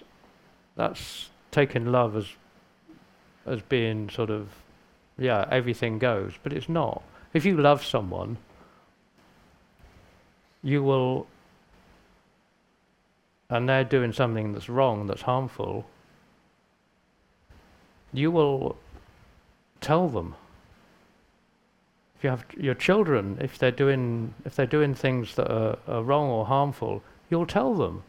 that's 0.76 1.30
taken 1.50 1.90
love 1.90 2.16
as 2.16 2.26
as 3.46 3.62
being 3.62 4.10
sort 4.10 4.30
of 4.30 4.48
yeah 5.18 5.46
everything 5.50 5.98
goes 5.98 6.34
but 6.42 6.52
it's 6.52 6.68
not 6.68 7.02
if 7.32 7.44
you 7.44 7.56
love 7.56 7.84
someone 7.84 8.36
you 10.62 10.82
will 10.82 11.26
and 13.48 13.68
they're 13.68 13.84
doing 13.84 14.12
something 14.12 14.52
that's 14.52 14.68
wrong 14.68 15.06
that's 15.06 15.22
harmful 15.22 15.86
you 18.12 18.30
will 18.30 18.76
tell 19.80 20.08
them 20.08 20.34
if 22.18 22.24
you 22.24 22.30
have 22.30 22.44
your 22.56 22.74
children 22.74 23.38
if 23.40 23.58
they're 23.58 23.70
doing 23.70 24.34
if 24.44 24.56
they're 24.56 24.66
doing 24.66 24.94
things 24.94 25.34
that 25.34 25.50
are, 25.50 25.78
are 25.86 26.02
wrong 26.02 26.28
or 26.28 26.46
harmful 26.46 27.02
you'll 27.30 27.46
tell 27.46 27.74
them 27.74 28.02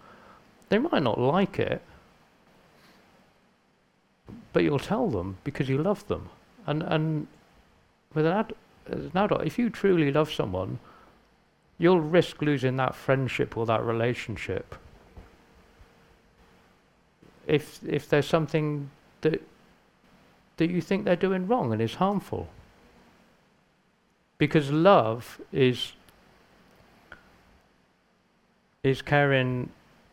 they 0.70 0.78
might 0.78 1.04
not 1.04 1.20
like 1.20 1.60
it 1.60 1.82
but 4.54 4.64
you'll 4.64 4.80
tell 4.80 5.08
them 5.08 5.38
because 5.44 5.70
you 5.70 5.78
love 5.78 6.08
them. 6.08 6.30
And 6.66 6.82
and 6.84 7.28
with 8.14 8.26
an, 8.26 8.32
ad, 8.32 8.54
an 8.88 9.12
adult, 9.14 9.46
if 9.46 9.60
you 9.60 9.70
truly 9.70 10.12
love 10.12 10.32
someone, 10.32 10.80
you'll 11.78 12.02
risk 12.02 12.42
losing 12.42 12.76
that 12.78 12.96
friendship 12.96 13.56
or 13.56 13.66
that 13.68 13.84
relationship. 13.84 14.76
If 17.46 17.80
if 17.88 18.10
there's 18.10 18.26
something 18.28 18.90
that 19.22 19.42
that 20.58 20.72
you 20.72 20.82
think 20.82 21.06
they're 21.06 21.16
doing 21.16 21.48
wrong 21.48 21.72
and 21.72 21.82
is 21.82 21.94
harmful. 21.94 22.48
Because 24.38 24.72
love 24.72 25.42
is 25.52 25.94
is 28.84 29.02
caring 29.02 29.70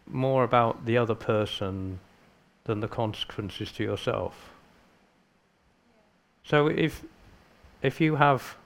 more 0.06 0.42
about 0.42 0.86
the 0.86 0.96
other 0.96 1.14
person 1.14 2.00
than 2.64 2.80
the 2.80 2.88
consequences 2.88 3.70
to 3.72 3.84
yourself. 3.84 4.50
So 6.42 6.66
if 6.66 7.02
if 7.82 8.00
you 8.00 8.16
have 8.16 8.56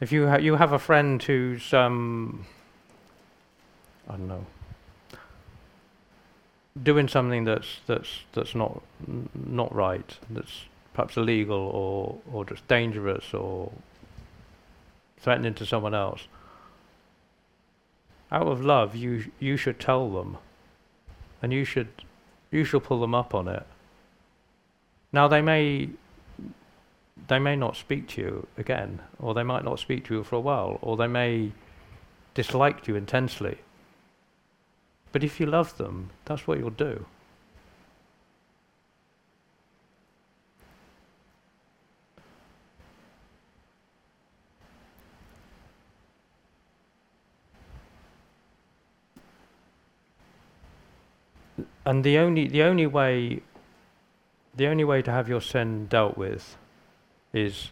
if 0.00 0.12
you 0.12 0.28
ha- 0.28 0.36
you 0.36 0.56
have 0.56 0.72
a 0.72 0.78
friend 0.78 1.22
who's 1.22 1.74
um, 1.74 2.46
I 4.08 4.12
don't 4.12 4.28
know 4.28 4.46
doing 6.82 7.08
something 7.08 7.44
that's 7.44 7.80
that's 7.86 8.20
that's 8.32 8.54
not 8.54 8.82
not 9.34 9.74
right, 9.74 10.16
that's 10.30 10.64
perhaps 10.98 11.16
illegal 11.16 11.56
or 11.56 12.18
or 12.32 12.44
just 12.44 12.66
dangerous 12.66 13.32
or 13.32 13.70
threatening 15.20 15.54
to 15.54 15.64
someone 15.64 15.94
else. 15.94 16.26
Out 18.32 18.48
of 18.48 18.64
love, 18.64 18.96
you 18.96 19.30
you 19.38 19.56
should 19.56 19.78
tell 19.78 20.10
them 20.10 20.38
and 21.40 21.52
you 21.52 21.64
should 21.64 21.86
you 22.50 22.64
should 22.64 22.82
pull 22.82 23.00
them 23.00 23.14
up 23.14 23.32
on 23.32 23.46
it. 23.46 23.64
Now 25.12 25.28
they 25.28 25.40
may 25.40 25.90
they 27.28 27.38
may 27.38 27.54
not 27.54 27.76
speak 27.76 28.08
to 28.08 28.20
you 28.20 28.46
again, 28.56 29.00
or 29.20 29.34
they 29.34 29.44
might 29.44 29.64
not 29.64 29.78
speak 29.78 30.04
to 30.06 30.14
you 30.14 30.24
for 30.24 30.34
a 30.34 30.40
while, 30.40 30.80
or 30.82 30.96
they 30.96 31.06
may 31.06 31.52
dislike 32.34 32.88
you 32.88 32.96
intensely. 32.96 33.58
But 35.12 35.22
if 35.22 35.38
you 35.38 35.46
love 35.46 35.76
them, 35.76 36.10
that's 36.24 36.48
what 36.48 36.58
you'll 36.58 36.70
do. 36.70 37.06
And 51.88 52.04
the 52.04 52.18
only 52.18 52.46
the 52.46 52.62
only 52.62 52.86
way 52.86 53.40
the 54.54 54.66
only 54.66 54.84
way 54.84 55.00
to 55.00 55.10
have 55.10 55.26
your 55.26 55.40
sin 55.40 55.86
dealt 55.86 56.18
with 56.18 56.58
is 57.32 57.70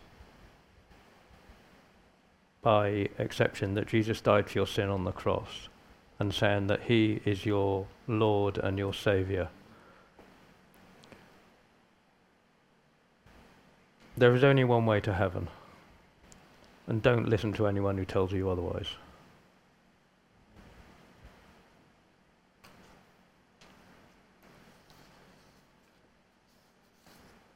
by 2.63 3.11
accepting 3.19 3.75
that 3.75 3.87
Jesus 3.87 4.23
died 4.23 4.49
for 4.49 4.59
your 4.59 4.67
sin 4.67 4.89
on 4.89 5.05
the 5.05 5.13
cross 5.13 5.69
and 6.19 6.33
saying 6.33 6.67
that 6.69 6.85
He 6.85 7.21
is 7.27 7.45
your 7.45 7.87
Lord 8.09 8.57
and 8.57 8.79
your 8.79 8.95
Saviour. 8.95 9.51
There 14.17 14.35
is 14.35 14.43
only 14.43 14.65
one 14.65 14.87
way 14.87 15.01
to 15.01 15.13
heaven, 15.13 15.49
and 16.87 17.03
don't 17.03 17.29
listen 17.29 17.53
to 17.53 17.67
anyone 17.67 17.99
who 17.99 18.07
tells 18.07 18.33
you 18.33 18.49
otherwise. 18.49 18.89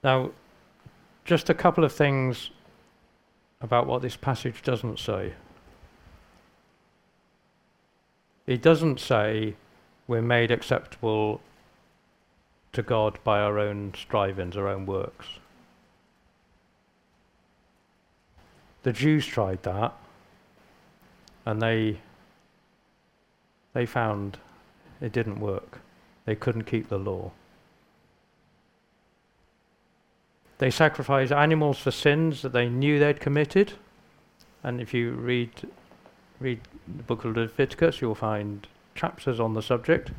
Now, 0.03 0.31
just 1.25 1.51
a 1.51 1.55
couple 1.55 1.85
of 1.85 1.93
things 1.93 2.51
about 3.61 3.87
what 3.87 4.03
this 4.03 4.17
passage 4.17 4.63
doesn't 4.63 4.99
say. 4.99 5.35
It 8.47 8.63
doesn't 8.63 8.99
say 8.99 9.55
we're 10.09 10.23
made 10.23 10.51
acceptable 10.51 11.41
to 12.73 12.83
God 12.83 13.19
by 13.23 13.41
our 13.41 13.59
own 13.59 13.93
strivings, 13.95 14.57
our 14.57 14.69
own 14.69 14.87
works. 14.87 15.27
The 18.83 18.93
Jews 18.93 19.27
tried 19.27 19.63
that, 19.65 19.93
and 21.45 21.61
they 21.61 22.01
they 23.73 23.87
found 23.87 24.39
it 25.01 25.13
didn't 25.13 25.39
work. 25.39 25.81
They 26.25 26.35
couldn't 26.35 26.65
keep 26.65 26.89
the 26.89 26.99
law. 26.99 27.31
They 30.61 30.71
sacrificed 30.71 31.33
animals 31.33 31.79
for 31.79 31.91
sins 31.91 32.43
that 32.43 32.53
they 32.53 32.69
knew 32.69 32.99
they'd 32.99 33.19
committed. 33.19 33.73
And 34.63 34.79
if 34.79 34.93
you 34.93 35.13
read 35.13 35.51
read 36.39 36.61
the 36.87 37.03
book 37.03 37.25
of 37.25 37.35
Leviticus, 37.35 38.03
you'll 38.03 38.15
find 38.15 38.67
chapters 38.95 39.41
on 39.41 39.55
the 39.55 39.63
subject. 39.63 40.11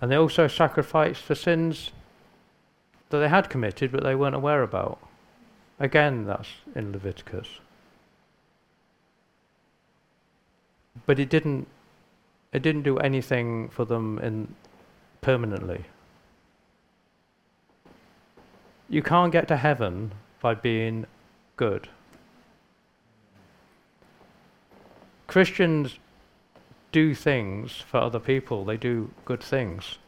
And 0.00 0.10
they 0.10 0.16
also 0.16 0.48
sacrificed 0.48 1.20
for 1.20 1.34
sins 1.34 1.90
that 3.10 3.18
they 3.18 3.28
had 3.28 3.50
committed 3.50 3.92
but 3.92 4.02
they 4.02 4.14
weren't 4.14 4.34
aware 4.34 4.62
about. 4.62 4.98
Again, 5.78 6.24
that's 6.24 6.48
in 6.74 6.92
Leviticus. 6.92 7.46
But 11.04 11.18
it 11.18 11.28
didn't 11.28 11.68
it 12.54 12.62
didn't 12.62 12.84
do 12.84 12.96
anything 12.96 13.68
for 13.68 13.84
them 13.84 14.18
in 14.20 14.54
permanently. 15.20 15.84
You 18.90 19.02
can't 19.04 19.30
get 19.30 19.46
to 19.48 19.56
heaven 19.56 20.10
by 20.42 20.54
being 20.54 21.06
good. 21.56 21.88
Christians 25.28 26.00
do 26.90 27.14
things 27.14 27.76
for 27.76 27.98
other 27.98 28.18
people, 28.18 28.64
they 28.64 28.76
do 28.76 29.12
good 29.24 29.44
things. 29.44 29.98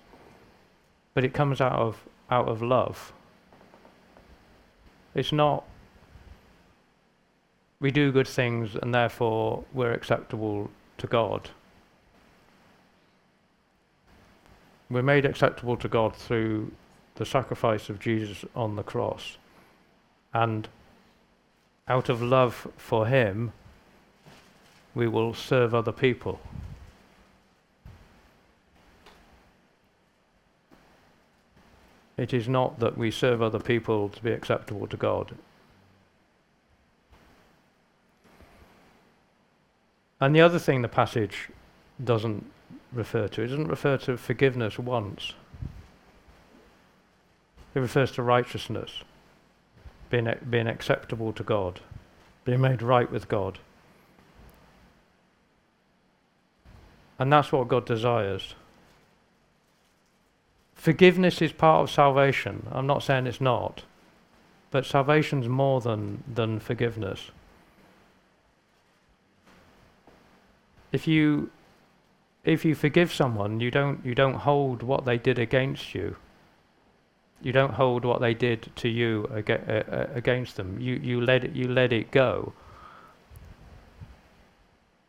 But 1.14 1.24
it 1.24 1.32
comes 1.32 1.60
out 1.60 1.78
of 1.78 2.04
out 2.28 2.48
of 2.48 2.60
love. 2.60 3.12
It's 5.14 5.30
not 5.30 5.62
we 7.78 7.92
do 7.92 8.10
good 8.10 8.26
things 8.26 8.74
and 8.74 8.92
therefore 8.92 9.64
we're 9.72 9.92
acceptable 9.92 10.70
to 10.98 11.06
God. 11.06 11.50
We're 14.90 15.02
made 15.02 15.24
acceptable 15.24 15.76
to 15.76 15.88
God 15.88 16.16
through 16.16 16.72
the 17.16 17.26
sacrifice 17.26 17.88
of 17.88 18.00
Jesus 18.00 18.44
on 18.54 18.76
the 18.76 18.82
cross. 18.82 19.36
And 20.32 20.68
out 21.88 22.08
of 22.08 22.22
love 22.22 22.68
for 22.76 23.06
Him, 23.06 23.52
we 24.94 25.08
will 25.08 25.34
serve 25.34 25.74
other 25.74 25.92
people. 25.92 26.40
It 32.16 32.32
is 32.32 32.48
not 32.48 32.78
that 32.80 32.96
we 32.96 33.10
serve 33.10 33.42
other 33.42 33.58
people 33.58 34.08
to 34.10 34.22
be 34.22 34.30
acceptable 34.30 34.86
to 34.86 34.96
God. 34.96 35.34
And 40.20 40.36
the 40.36 40.40
other 40.40 40.60
thing 40.60 40.82
the 40.82 40.88
passage 40.88 41.48
doesn't 42.04 42.44
refer 42.92 43.26
to, 43.28 43.42
it 43.42 43.48
doesn't 43.48 43.66
refer 43.66 43.96
to 43.98 44.16
forgiveness 44.16 44.78
once. 44.78 45.32
It 47.74 47.80
refers 47.80 48.12
to 48.12 48.22
righteousness, 48.22 49.02
being, 50.10 50.32
being 50.48 50.66
acceptable 50.66 51.32
to 51.32 51.42
God, 51.42 51.80
being 52.44 52.60
made 52.60 52.82
right 52.82 53.10
with 53.10 53.28
God. 53.28 53.58
And 57.18 57.32
that's 57.32 57.52
what 57.52 57.68
God 57.68 57.86
desires. 57.86 58.54
Forgiveness 60.74 61.40
is 61.40 61.52
part 61.52 61.82
of 61.82 61.90
salvation. 61.90 62.66
I'm 62.72 62.86
not 62.86 63.02
saying 63.02 63.26
it's 63.26 63.40
not. 63.40 63.84
But 64.72 64.86
salvation's 64.86 65.48
more 65.48 65.80
than, 65.80 66.24
than 66.26 66.58
forgiveness. 66.58 67.30
If 70.90 71.06
you 71.06 71.50
if 72.44 72.64
you 72.64 72.74
forgive 72.74 73.12
someone, 73.12 73.60
you 73.60 73.70
don't 73.70 74.04
you 74.04 74.14
don't 74.14 74.34
hold 74.34 74.82
what 74.82 75.04
they 75.04 75.16
did 75.16 75.38
against 75.38 75.94
you. 75.94 76.16
You 77.42 77.52
don't 77.52 77.74
hold 77.74 78.04
what 78.04 78.20
they 78.20 78.34
did 78.34 78.70
to 78.76 78.88
you 78.88 79.28
uh, 79.30 79.52
uh, 79.52 80.06
against 80.14 80.56
them. 80.56 80.78
You, 80.80 80.94
you, 80.94 81.20
let 81.20 81.44
it, 81.44 81.52
you 81.52 81.66
let 81.66 81.92
it 81.92 82.10
go. 82.10 82.52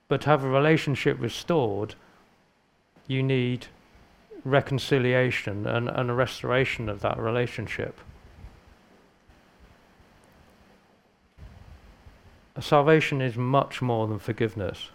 But 0.07 0.21
to 0.21 0.29
have 0.29 0.43
a 0.43 0.49
relationship 0.49 1.17
restored, 1.19 1.95
you 3.07 3.21
need 3.21 3.67
reconciliation 4.43 5.67
and, 5.67 5.87
and 5.89 6.09
a 6.09 6.13
restoration 6.13 6.89
of 6.89 7.01
that 7.01 7.17
relationship. 7.17 7.99
Salvation 12.59 13.21
is 13.21 13.35
much 13.35 13.81
more 13.81 14.07
than 14.07 14.19
forgiveness. 14.19 14.89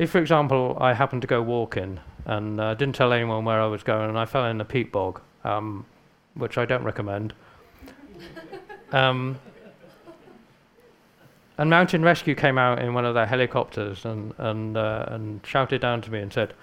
If, 0.00 0.10
for 0.12 0.18
example, 0.18 0.78
I 0.80 0.94
happened 0.94 1.20
to 1.20 1.28
go 1.28 1.42
walking 1.42 2.00
and 2.24 2.58
uh, 2.58 2.72
didn't 2.72 2.94
tell 2.94 3.12
anyone 3.12 3.44
where 3.44 3.60
I 3.60 3.66
was 3.66 3.82
going, 3.82 4.08
and 4.08 4.18
I 4.18 4.24
fell 4.24 4.46
in 4.46 4.58
a 4.58 4.64
peat 4.64 4.90
bog, 4.90 5.20
um, 5.44 5.84
which 6.32 6.56
I 6.56 6.64
don't 6.64 6.82
recommend. 6.82 7.34
um, 8.92 9.38
and 11.58 11.68
Mountain 11.68 12.02
Rescue 12.02 12.34
came 12.34 12.56
out 12.56 12.78
in 12.78 12.94
one 12.94 13.04
of 13.04 13.12
their 13.12 13.26
helicopters 13.26 14.06
and 14.06 14.32
and 14.38 14.78
uh, 14.78 15.04
and 15.08 15.44
shouted 15.44 15.82
down 15.82 16.00
to 16.00 16.10
me 16.10 16.20
and 16.20 16.32
said, 16.32 16.54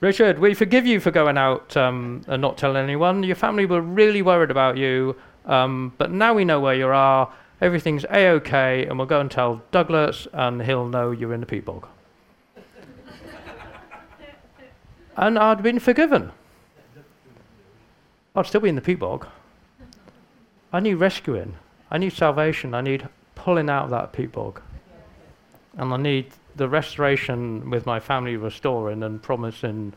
"Richard, 0.00 0.40
we 0.40 0.52
forgive 0.52 0.84
you 0.84 0.98
for 0.98 1.12
going 1.12 1.38
out 1.38 1.76
um, 1.76 2.22
and 2.26 2.42
not 2.42 2.58
telling 2.58 2.82
anyone. 2.82 3.22
Your 3.22 3.36
family 3.36 3.64
were 3.64 3.80
really 3.80 4.22
worried 4.22 4.50
about 4.50 4.76
you, 4.76 5.14
um, 5.46 5.92
but 5.98 6.10
now 6.10 6.34
we 6.34 6.44
know 6.44 6.58
where 6.58 6.74
you 6.74 6.88
are. 6.88 7.32
Everything's 7.60 8.04
a 8.10 8.30
okay, 8.30 8.86
and 8.86 8.98
we'll 8.98 9.06
go 9.06 9.20
and 9.20 9.30
tell 9.30 9.62
Douglas, 9.70 10.26
and 10.32 10.60
he'll 10.60 10.88
know 10.88 11.12
you're 11.12 11.32
in 11.32 11.38
the 11.38 11.46
peat 11.46 11.64
bog." 11.64 11.86
And 15.20 15.38
I'd 15.38 15.62
been 15.62 15.78
forgiven. 15.78 16.32
I'd 18.34 18.46
still 18.46 18.62
be 18.62 18.70
in 18.70 18.74
the 18.74 18.80
peat 18.80 18.98
bog. 18.98 19.26
I 20.72 20.80
need 20.80 20.94
rescuing. 20.94 21.56
I 21.90 21.98
need 21.98 22.14
salvation. 22.14 22.74
I 22.74 22.80
need 22.80 23.06
pulling 23.34 23.68
out 23.68 23.84
of 23.84 23.90
that 23.90 24.14
peat 24.14 24.32
bog. 24.32 24.62
And 25.76 25.92
I 25.92 25.98
need 25.98 26.32
the 26.56 26.68
restoration 26.68 27.68
with 27.68 27.84
my 27.84 28.00
family 28.00 28.36
restoring 28.36 29.02
and 29.02 29.22
promising, 29.22 29.92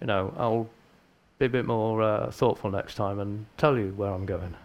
you 0.00 0.08
know, 0.08 0.34
I'll 0.36 0.68
be 1.38 1.46
a 1.46 1.48
bit 1.48 1.64
more 1.64 2.02
uh, 2.02 2.30
thoughtful 2.32 2.70
next 2.70 2.96
time 2.96 3.20
and 3.20 3.46
tell 3.58 3.78
you 3.78 3.92
where 3.96 4.10
I'm 4.10 4.26
going. 4.26 4.56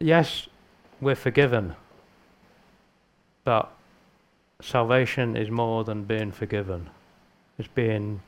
Yes, 0.00 0.48
we're 1.00 1.14
forgiven, 1.14 1.74
but 3.42 3.72
salvation 4.60 5.36
is 5.36 5.50
more 5.50 5.84
than 5.84 6.02
being 6.02 6.32
forgiven. 6.32 6.90
It's 7.58 7.68
being 7.68 8.20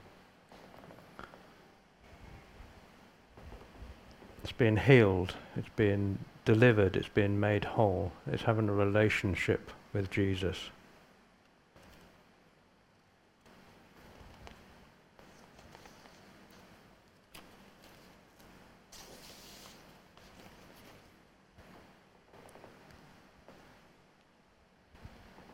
it's 4.42 4.52
being 4.52 4.76
healed, 4.76 5.34
it's 5.56 5.68
being 5.76 6.18
delivered, 6.44 6.96
it's 6.96 7.08
being 7.08 7.38
made 7.38 7.64
whole, 7.64 8.12
it's 8.26 8.44
having 8.44 8.68
a 8.68 8.72
relationship 8.72 9.70
with 9.92 10.10
Jesus. 10.10 10.70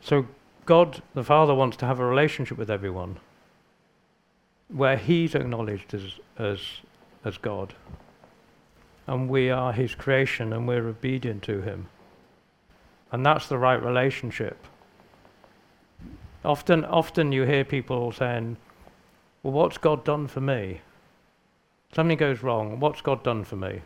So 0.03 0.27
God, 0.67 1.03
the 1.15 1.25
Father, 1.25 1.55
wants 1.55 1.77
to 1.79 1.87
have 1.87 2.01
a 2.01 2.05
relationship 2.05 2.59
with 2.59 2.71
everyone 2.71 3.19
where 4.69 4.97
He's 4.97 5.35
acknowledged 5.35 5.95
as, 5.95 6.19
as, 6.39 6.61
as 7.25 7.39
God. 7.39 7.75
And 9.07 9.29
we 9.29 9.49
are 9.49 9.73
His 9.73 9.95
creation 9.95 10.53
and 10.53 10.67
we're 10.67 10.89
obedient 10.89 11.45
to 11.45 11.63
Him. 11.63 11.89
And 13.13 13.25
that's 13.25 13.49
the 13.49 13.59
right 13.59 13.81
relationship. 13.81 14.67
Often, 16.45 16.85
often 16.85 17.33
you 17.33 17.45
hear 17.45 17.65
people 17.65 18.11
saying, 18.11 18.57
Well, 19.43 19.53
what's 19.53 19.79
God 19.79 20.05
done 20.05 20.27
for 20.27 20.41
me? 20.41 20.81
Something 21.95 22.19
goes 22.19 22.43
wrong. 22.43 22.81
What's 22.81 23.01
God 23.01 23.23
done 23.23 23.45
for 23.45 23.57
me? 23.57 23.83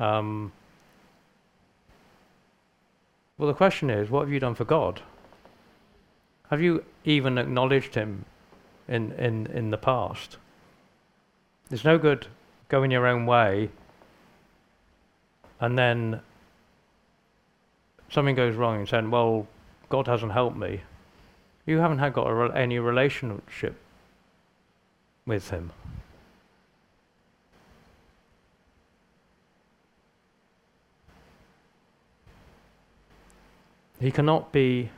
Um, 0.00 0.52
well, 3.36 3.48
the 3.48 3.54
question 3.54 3.90
is, 3.90 4.10
what 4.10 4.20
have 4.20 4.32
you 4.32 4.40
done 4.40 4.54
for 4.54 4.64
God? 4.64 5.02
Have 6.50 6.60
you 6.60 6.84
even 7.04 7.38
acknowledged 7.38 7.94
Him 7.94 8.24
in, 8.88 9.12
in, 9.12 9.46
in 9.46 9.70
the 9.70 9.78
past? 9.78 10.36
There's 11.68 11.84
no 11.84 11.98
good 11.98 12.26
going 12.68 12.90
your 12.90 13.06
own 13.06 13.26
way 13.26 13.70
and 15.60 15.78
then 15.78 16.20
something 18.10 18.34
goes 18.34 18.54
wrong 18.54 18.80
and 18.80 18.88
saying, 18.88 19.10
well, 19.10 19.46
God 19.88 20.06
hasn't 20.06 20.32
helped 20.32 20.56
me. 20.56 20.82
You 21.66 21.78
haven't 21.78 21.98
had 21.98 22.12
got 22.12 22.26
re- 22.26 22.50
any 22.54 22.78
relationship 22.78 23.76
with 25.26 25.48
Him. 25.48 25.72
He 34.00 34.10
cannot 34.10 34.52
be. 34.52 34.90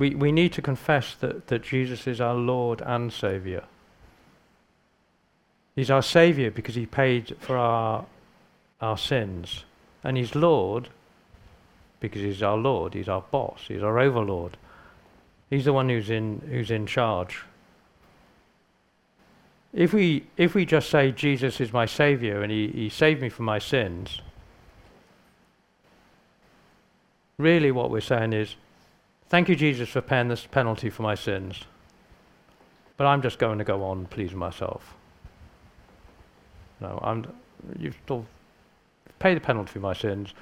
We, 0.00 0.14
we 0.14 0.32
need 0.32 0.54
to 0.54 0.62
confess 0.62 1.14
that, 1.16 1.48
that 1.48 1.62
Jesus 1.62 2.06
is 2.06 2.22
our 2.22 2.34
Lord 2.34 2.80
and 2.80 3.12
Saviour. 3.12 3.64
He's 5.76 5.90
our 5.90 6.00
Saviour 6.00 6.50
because 6.50 6.74
He 6.74 6.86
paid 6.86 7.36
for 7.38 7.58
our, 7.58 8.06
our 8.80 8.96
sins. 8.96 9.64
And 10.02 10.16
He's 10.16 10.34
Lord 10.34 10.88
because 12.00 12.22
He's 12.22 12.42
our 12.42 12.56
Lord, 12.56 12.94
He's 12.94 13.10
our 13.10 13.20
boss, 13.20 13.64
He's 13.68 13.82
our 13.82 13.98
overlord. 13.98 14.56
He's 15.50 15.66
the 15.66 15.74
one 15.74 15.90
who's 15.90 16.08
in, 16.08 16.40
who's 16.48 16.70
in 16.70 16.86
charge. 16.86 17.42
If 19.74 19.92
we, 19.92 20.24
if 20.38 20.54
we 20.54 20.64
just 20.64 20.88
say 20.88 21.12
Jesus 21.12 21.60
is 21.60 21.74
my 21.74 21.84
Saviour 21.84 22.42
and 22.42 22.50
he, 22.50 22.68
he 22.68 22.88
saved 22.88 23.20
me 23.20 23.28
from 23.28 23.44
my 23.44 23.58
sins, 23.58 24.22
really 27.36 27.70
what 27.70 27.90
we're 27.90 28.00
saying 28.00 28.32
is, 28.32 28.56
thank 29.30 29.48
you, 29.48 29.56
Jesus, 29.56 29.88
for 29.88 30.02
paying 30.02 30.28
this 30.28 30.44
penalty 30.46 30.90
for 30.90 31.02
my 31.02 31.14
sins. 31.14 31.62
But 32.98 33.06
I'm 33.06 33.22
just 33.22 33.38
going 33.38 33.56
to 33.56 33.64
go 33.64 33.82
on 33.84 34.04
pleasing 34.06 34.36
myself. 34.36 34.94
No, 36.80 37.00
I'm, 37.02 37.26
you've 37.78 37.96
still 38.04 38.26
paid 39.18 39.36
the 39.36 39.40
penalty 39.40 39.72
for 39.72 39.78
my 39.80 39.94
sins. 39.94 40.34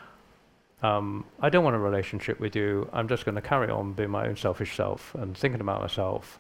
Um, 0.82 1.24
I 1.40 1.50
don't 1.50 1.64
want 1.64 1.76
a 1.76 1.78
relationship 1.78 2.40
with 2.40 2.54
you. 2.54 2.88
I'm 2.92 3.08
just 3.08 3.24
going 3.24 3.34
to 3.34 3.40
carry 3.40 3.70
on 3.70 3.92
being 3.92 4.10
my 4.10 4.26
own 4.26 4.36
selfish 4.36 4.76
self 4.76 5.14
and 5.14 5.36
thinking 5.36 5.60
about 5.60 5.80
myself, 5.80 6.38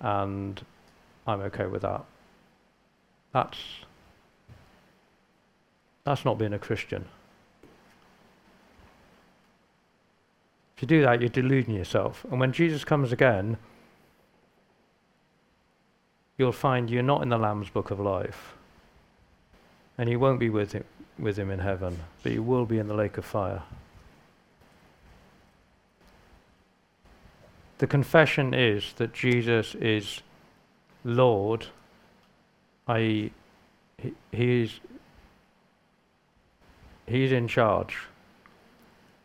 and 0.00 0.64
I'm 1.26 1.40
okay 1.42 1.66
with 1.66 1.82
that. 1.82 2.04
That's 3.32 3.58
that's 6.04 6.24
not 6.24 6.38
being 6.38 6.52
a 6.52 6.58
Christian. 6.58 7.06
If 10.76 10.82
you 10.82 10.88
do 10.88 11.02
that, 11.02 11.20
you're 11.20 11.30
deluding 11.30 11.74
yourself. 11.74 12.26
And 12.30 12.38
when 12.38 12.52
Jesus 12.52 12.84
comes 12.84 13.10
again, 13.10 13.56
you'll 16.36 16.52
find 16.52 16.90
you're 16.90 17.02
not 17.02 17.22
in 17.22 17.30
the 17.30 17.38
Lamb's 17.38 17.70
book 17.70 17.90
of 17.90 17.98
life. 17.98 18.54
And 19.96 20.10
you 20.10 20.18
won't 20.18 20.38
be 20.38 20.50
with 20.50 20.72
him, 20.72 20.84
with 21.18 21.38
him 21.38 21.50
in 21.50 21.60
heaven, 21.60 22.00
but 22.22 22.32
you 22.32 22.42
will 22.42 22.66
be 22.66 22.78
in 22.78 22.88
the 22.88 22.94
lake 22.94 23.16
of 23.16 23.24
fire. 23.24 23.62
The 27.78 27.86
confession 27.86 28.52
is 28.52 28.92
that 28.96 29.14
Jesus 29.14 29.74
is 29.76 30.20
Lord, 31.04 31.66
i.e., 32.88 33.32
he, 34.02 34.14
he 34.30 34.62
is 34.62 34.80
he's 37.06 37.32
in 37.32 37.48
charge 37.48 37.96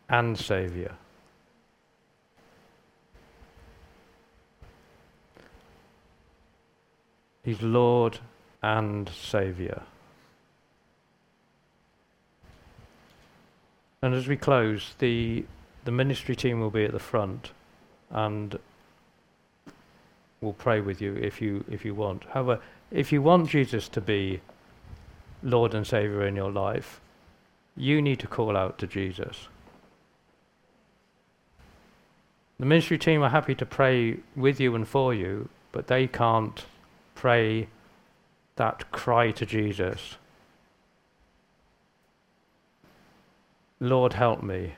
and 0.08 0.38
Saviour. 0.38 0.92
He's 7.44 7.60
Lord 7.60 8.18
and 8.62 9.08
Saviour. 9.08 9.82
And 14.00 14.14
as 14.14 14.26
we 14.26 14.36
close, 14.36 14.94
the, 14.98 15.44
the 15.84 15.90
ministry 15.90 16.36
team 16.36 16.60
will 16.60 16.70
be 16.70 16.84
at 16.84 16.92
the 16.92 16.98
front 16.98 17.52
and 18.10 18.58
will 20.40 20.52
pray 20.52 20.80
with 20.80 21.00
you 21.00 21.14
if 21.14 21.40
you, 21.40 21.64
if 21.70 21.84
you 21.84 21.94
want. 21.94 22.24
However, 22.32 22.60
if 22.90 23.12
you 23.12 23.22
want 23.22 23.48
Jesus 23.48 23.88
to 23.90 24.00
be 24.00 24.40
Lord 25.42 25.74
and 25.74 25.86
Saviour 25.86 26.26
in 26.26 26.36
your 26.36 26.50
life, 26.50 27.00
you 27.76 28.02
need 28.02 28.18
to 28.20 28.26
call 28.26 28.56
out 28.56 28.78
to 28.78 28.86
Jesus. 28.86 29.48
The 32.58 32.66
ministry 32.66 32.98
team 32.98 33.22
are 33.22 33.30
happy 33.30 33.54
to 33.54 33.66
pray 33.66 34.18
with 34.36 34.60
you 34.60 34.74
and 34.74 34.86
for 34.86 35.14
you, 35.14 35.48
but 35.72 35.86
they 35.86 36.06
can't 36.06 36.64
pray 37.22 37.68
that 38.56 38.90
cry 38.90 39.30
to 39.30 39.46
Jesus 39.46 40.16
Lord, 43.78 44.12
help 44.12 44.44
me. 44.44 44.74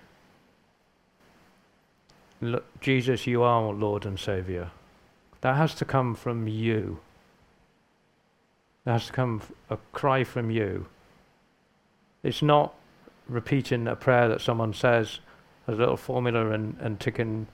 Jesus, 2.80 3.26
you 3.26 3.42
are 3.42 3.72
Lord 3.72 4.06
and 4.06 4.18
Saviour. 4.18 4.70
That 5.42 5.56
has 5.56 5.74
to 5.74 5.84
come 5.84 6.14
from 6.14 6.48
you. 6.48 7.00
That 8.84 8.92
has 8.92 9.06
to 9.06 9.12
come 9.12 9.42
a 9.68 9.76
cry 9.92 10.24
from 10.24 10.50
you. 10.50 10.86
It's 12.22 12.40
not 12.40 12.74
repeating 13.28 13.86
a 13.86 13.96
prayer 13.96 14.26
that 14.28 14.40
someone 14.40 14.72
says 14.72 15.20
as 15.68 15.76
a 15.76 15.80
little 15.80 15.98
formula 15.98 16.50
and, 16.50 16.76
and 16.80 16.98
ticking, 16.98 17.46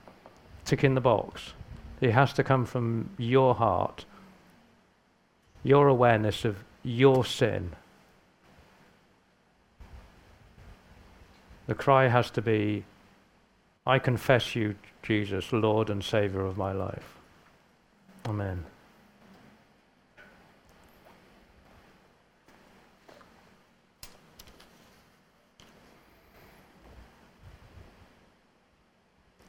ticking 0.64 0.94
the 0.94 1.00
box. 1.00 1.52
It 2.00 2.12
has 2.12 2.32
to 2.34 2.44
come 2.44 2.64
from 2.64 3.10
your 3.18 3.56
heart 3.56 4.04
your 5.62 5.88
awareness 5.88 6.44
of 6.44 6.64
your 6.82 7.24
sin. 7.24 7.72
The 11.66 11.74
cry 11.74 12.08
has 12.08 12.30
to 12.32 12.42
be, 12.42 12.84
I 13.86 13.98
confess 13.98 14.56
you, 14.56 14.74
Jesus, 15.02 15.52
Lord 15.52 15.90
and 15.90 16.02
Saviour 16.02 16.44
of 16.44 16.56
my 16.56 16.72
life. 16.72 17.14
Amen. 18.26 18.64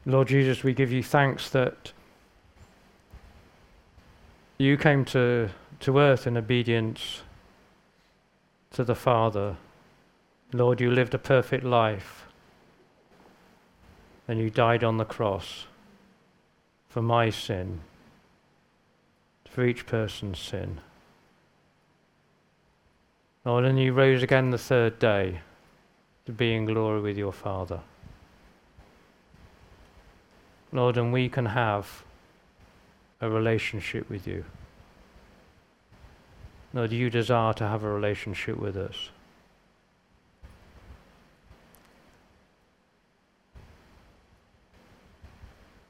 Lord 0.06 0.28
Jesus, 0.28 0.63
we 0.63 0.74
give 0.74 0.91
you 0.91 1.04
thanks 1.04 1.50
that 1.52 1.91
you 4.58 4.75
came 4.75 5.06
to 5.06 5.50
to 5.82 5.98
earth 5.98 6.27
in 6.27 6.38
obedience 6.38 7.23
to 8.71 8.84
the 8.84 8.96
Father. 8.96 9.58
Lord, 10.54 10.79
you 10.79 10.92
lived 10.92 11.13
a 11.13 11.19
perfect 11.19 11.63
life 11.63 12.25
and 14.27 14.40
you 14.40 14.50
died 14.50 14.84
on 14.84 14.98
the 14.98 15.06
cross 15.06 15.65
for 16.88 17.02
my 17.02 17.29
sin, 17.29 17.82
for 19.50 19.65
each 19.65 19.86
person's 19.86 20.40
sin. 20.40 20.79
Lord, 23.44 23.65
and 23.65 23.79
you 23.79 23.94
rose 23.94 24.21
again 24.21 24.52
the 24.52 24.58
third 24.58 25.00
day 25.00 25.42
to 26.25 26.32
be 26.32 26.54
in 26.54 26.65
glory 26.65 27.02
with 27.02 27.17
your 27.17 27.34
Father. 27.34 27.79
Lord, 30.71 30.98
and 30.98 31.12
we 31.12 31.27
can 31.27 31.48
have 31.48 32.04
a 33.19 33.29
relationship 33.29 34.10
with 34.10 34.27
you. 34.27 34.46
Lord, 36.74 36.94
you 36.94 37.10
desire 37.10 37.54
to 37.54 37.67
have 37.67 37.84
a 37.84 37.90
relationship 37.90 38.58
with 38.58 38.78
us. 38.78 39.10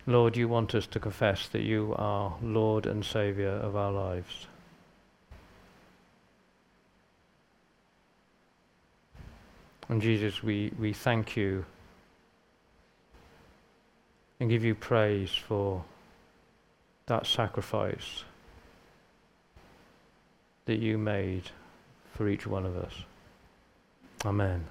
Lord, 0.08 0.36
you 0.36 0.48
want 0.48 0.74
us 0.74 0.88
to 0.88 1.00
confess 1.00 1.48
that 1.50 1.62
you 1.62 1.94
are 1.98 2.36
Lord 2.42 2.88
and 2.88 3.06
Saviour 3.06 3.52
of 3.52 3.76
our 3.76 3.92
lives. 3.92 4.48
And 9.88 10.02
Jesus, 10.02 10.42
we, 10.42 10.72
we 10.80 10.94
thank 10.94 11.38
you 11.38 11.66
and 14.40 14.50
give 14.50 14.64
you 14.64 14.74
praise 14.74 15.32
for 15.32 15.84
that 17.06 17.28
sacrifice 17.28 18.24
that 20.72 20.80
you 20.80 20.98
made 20.98 21.44
for 22.14 22.30
each 22.30 22.48
one 22.48 22.66
of 22.66 22.78
us. 22.78 22.94
Amen. 24.24 24.64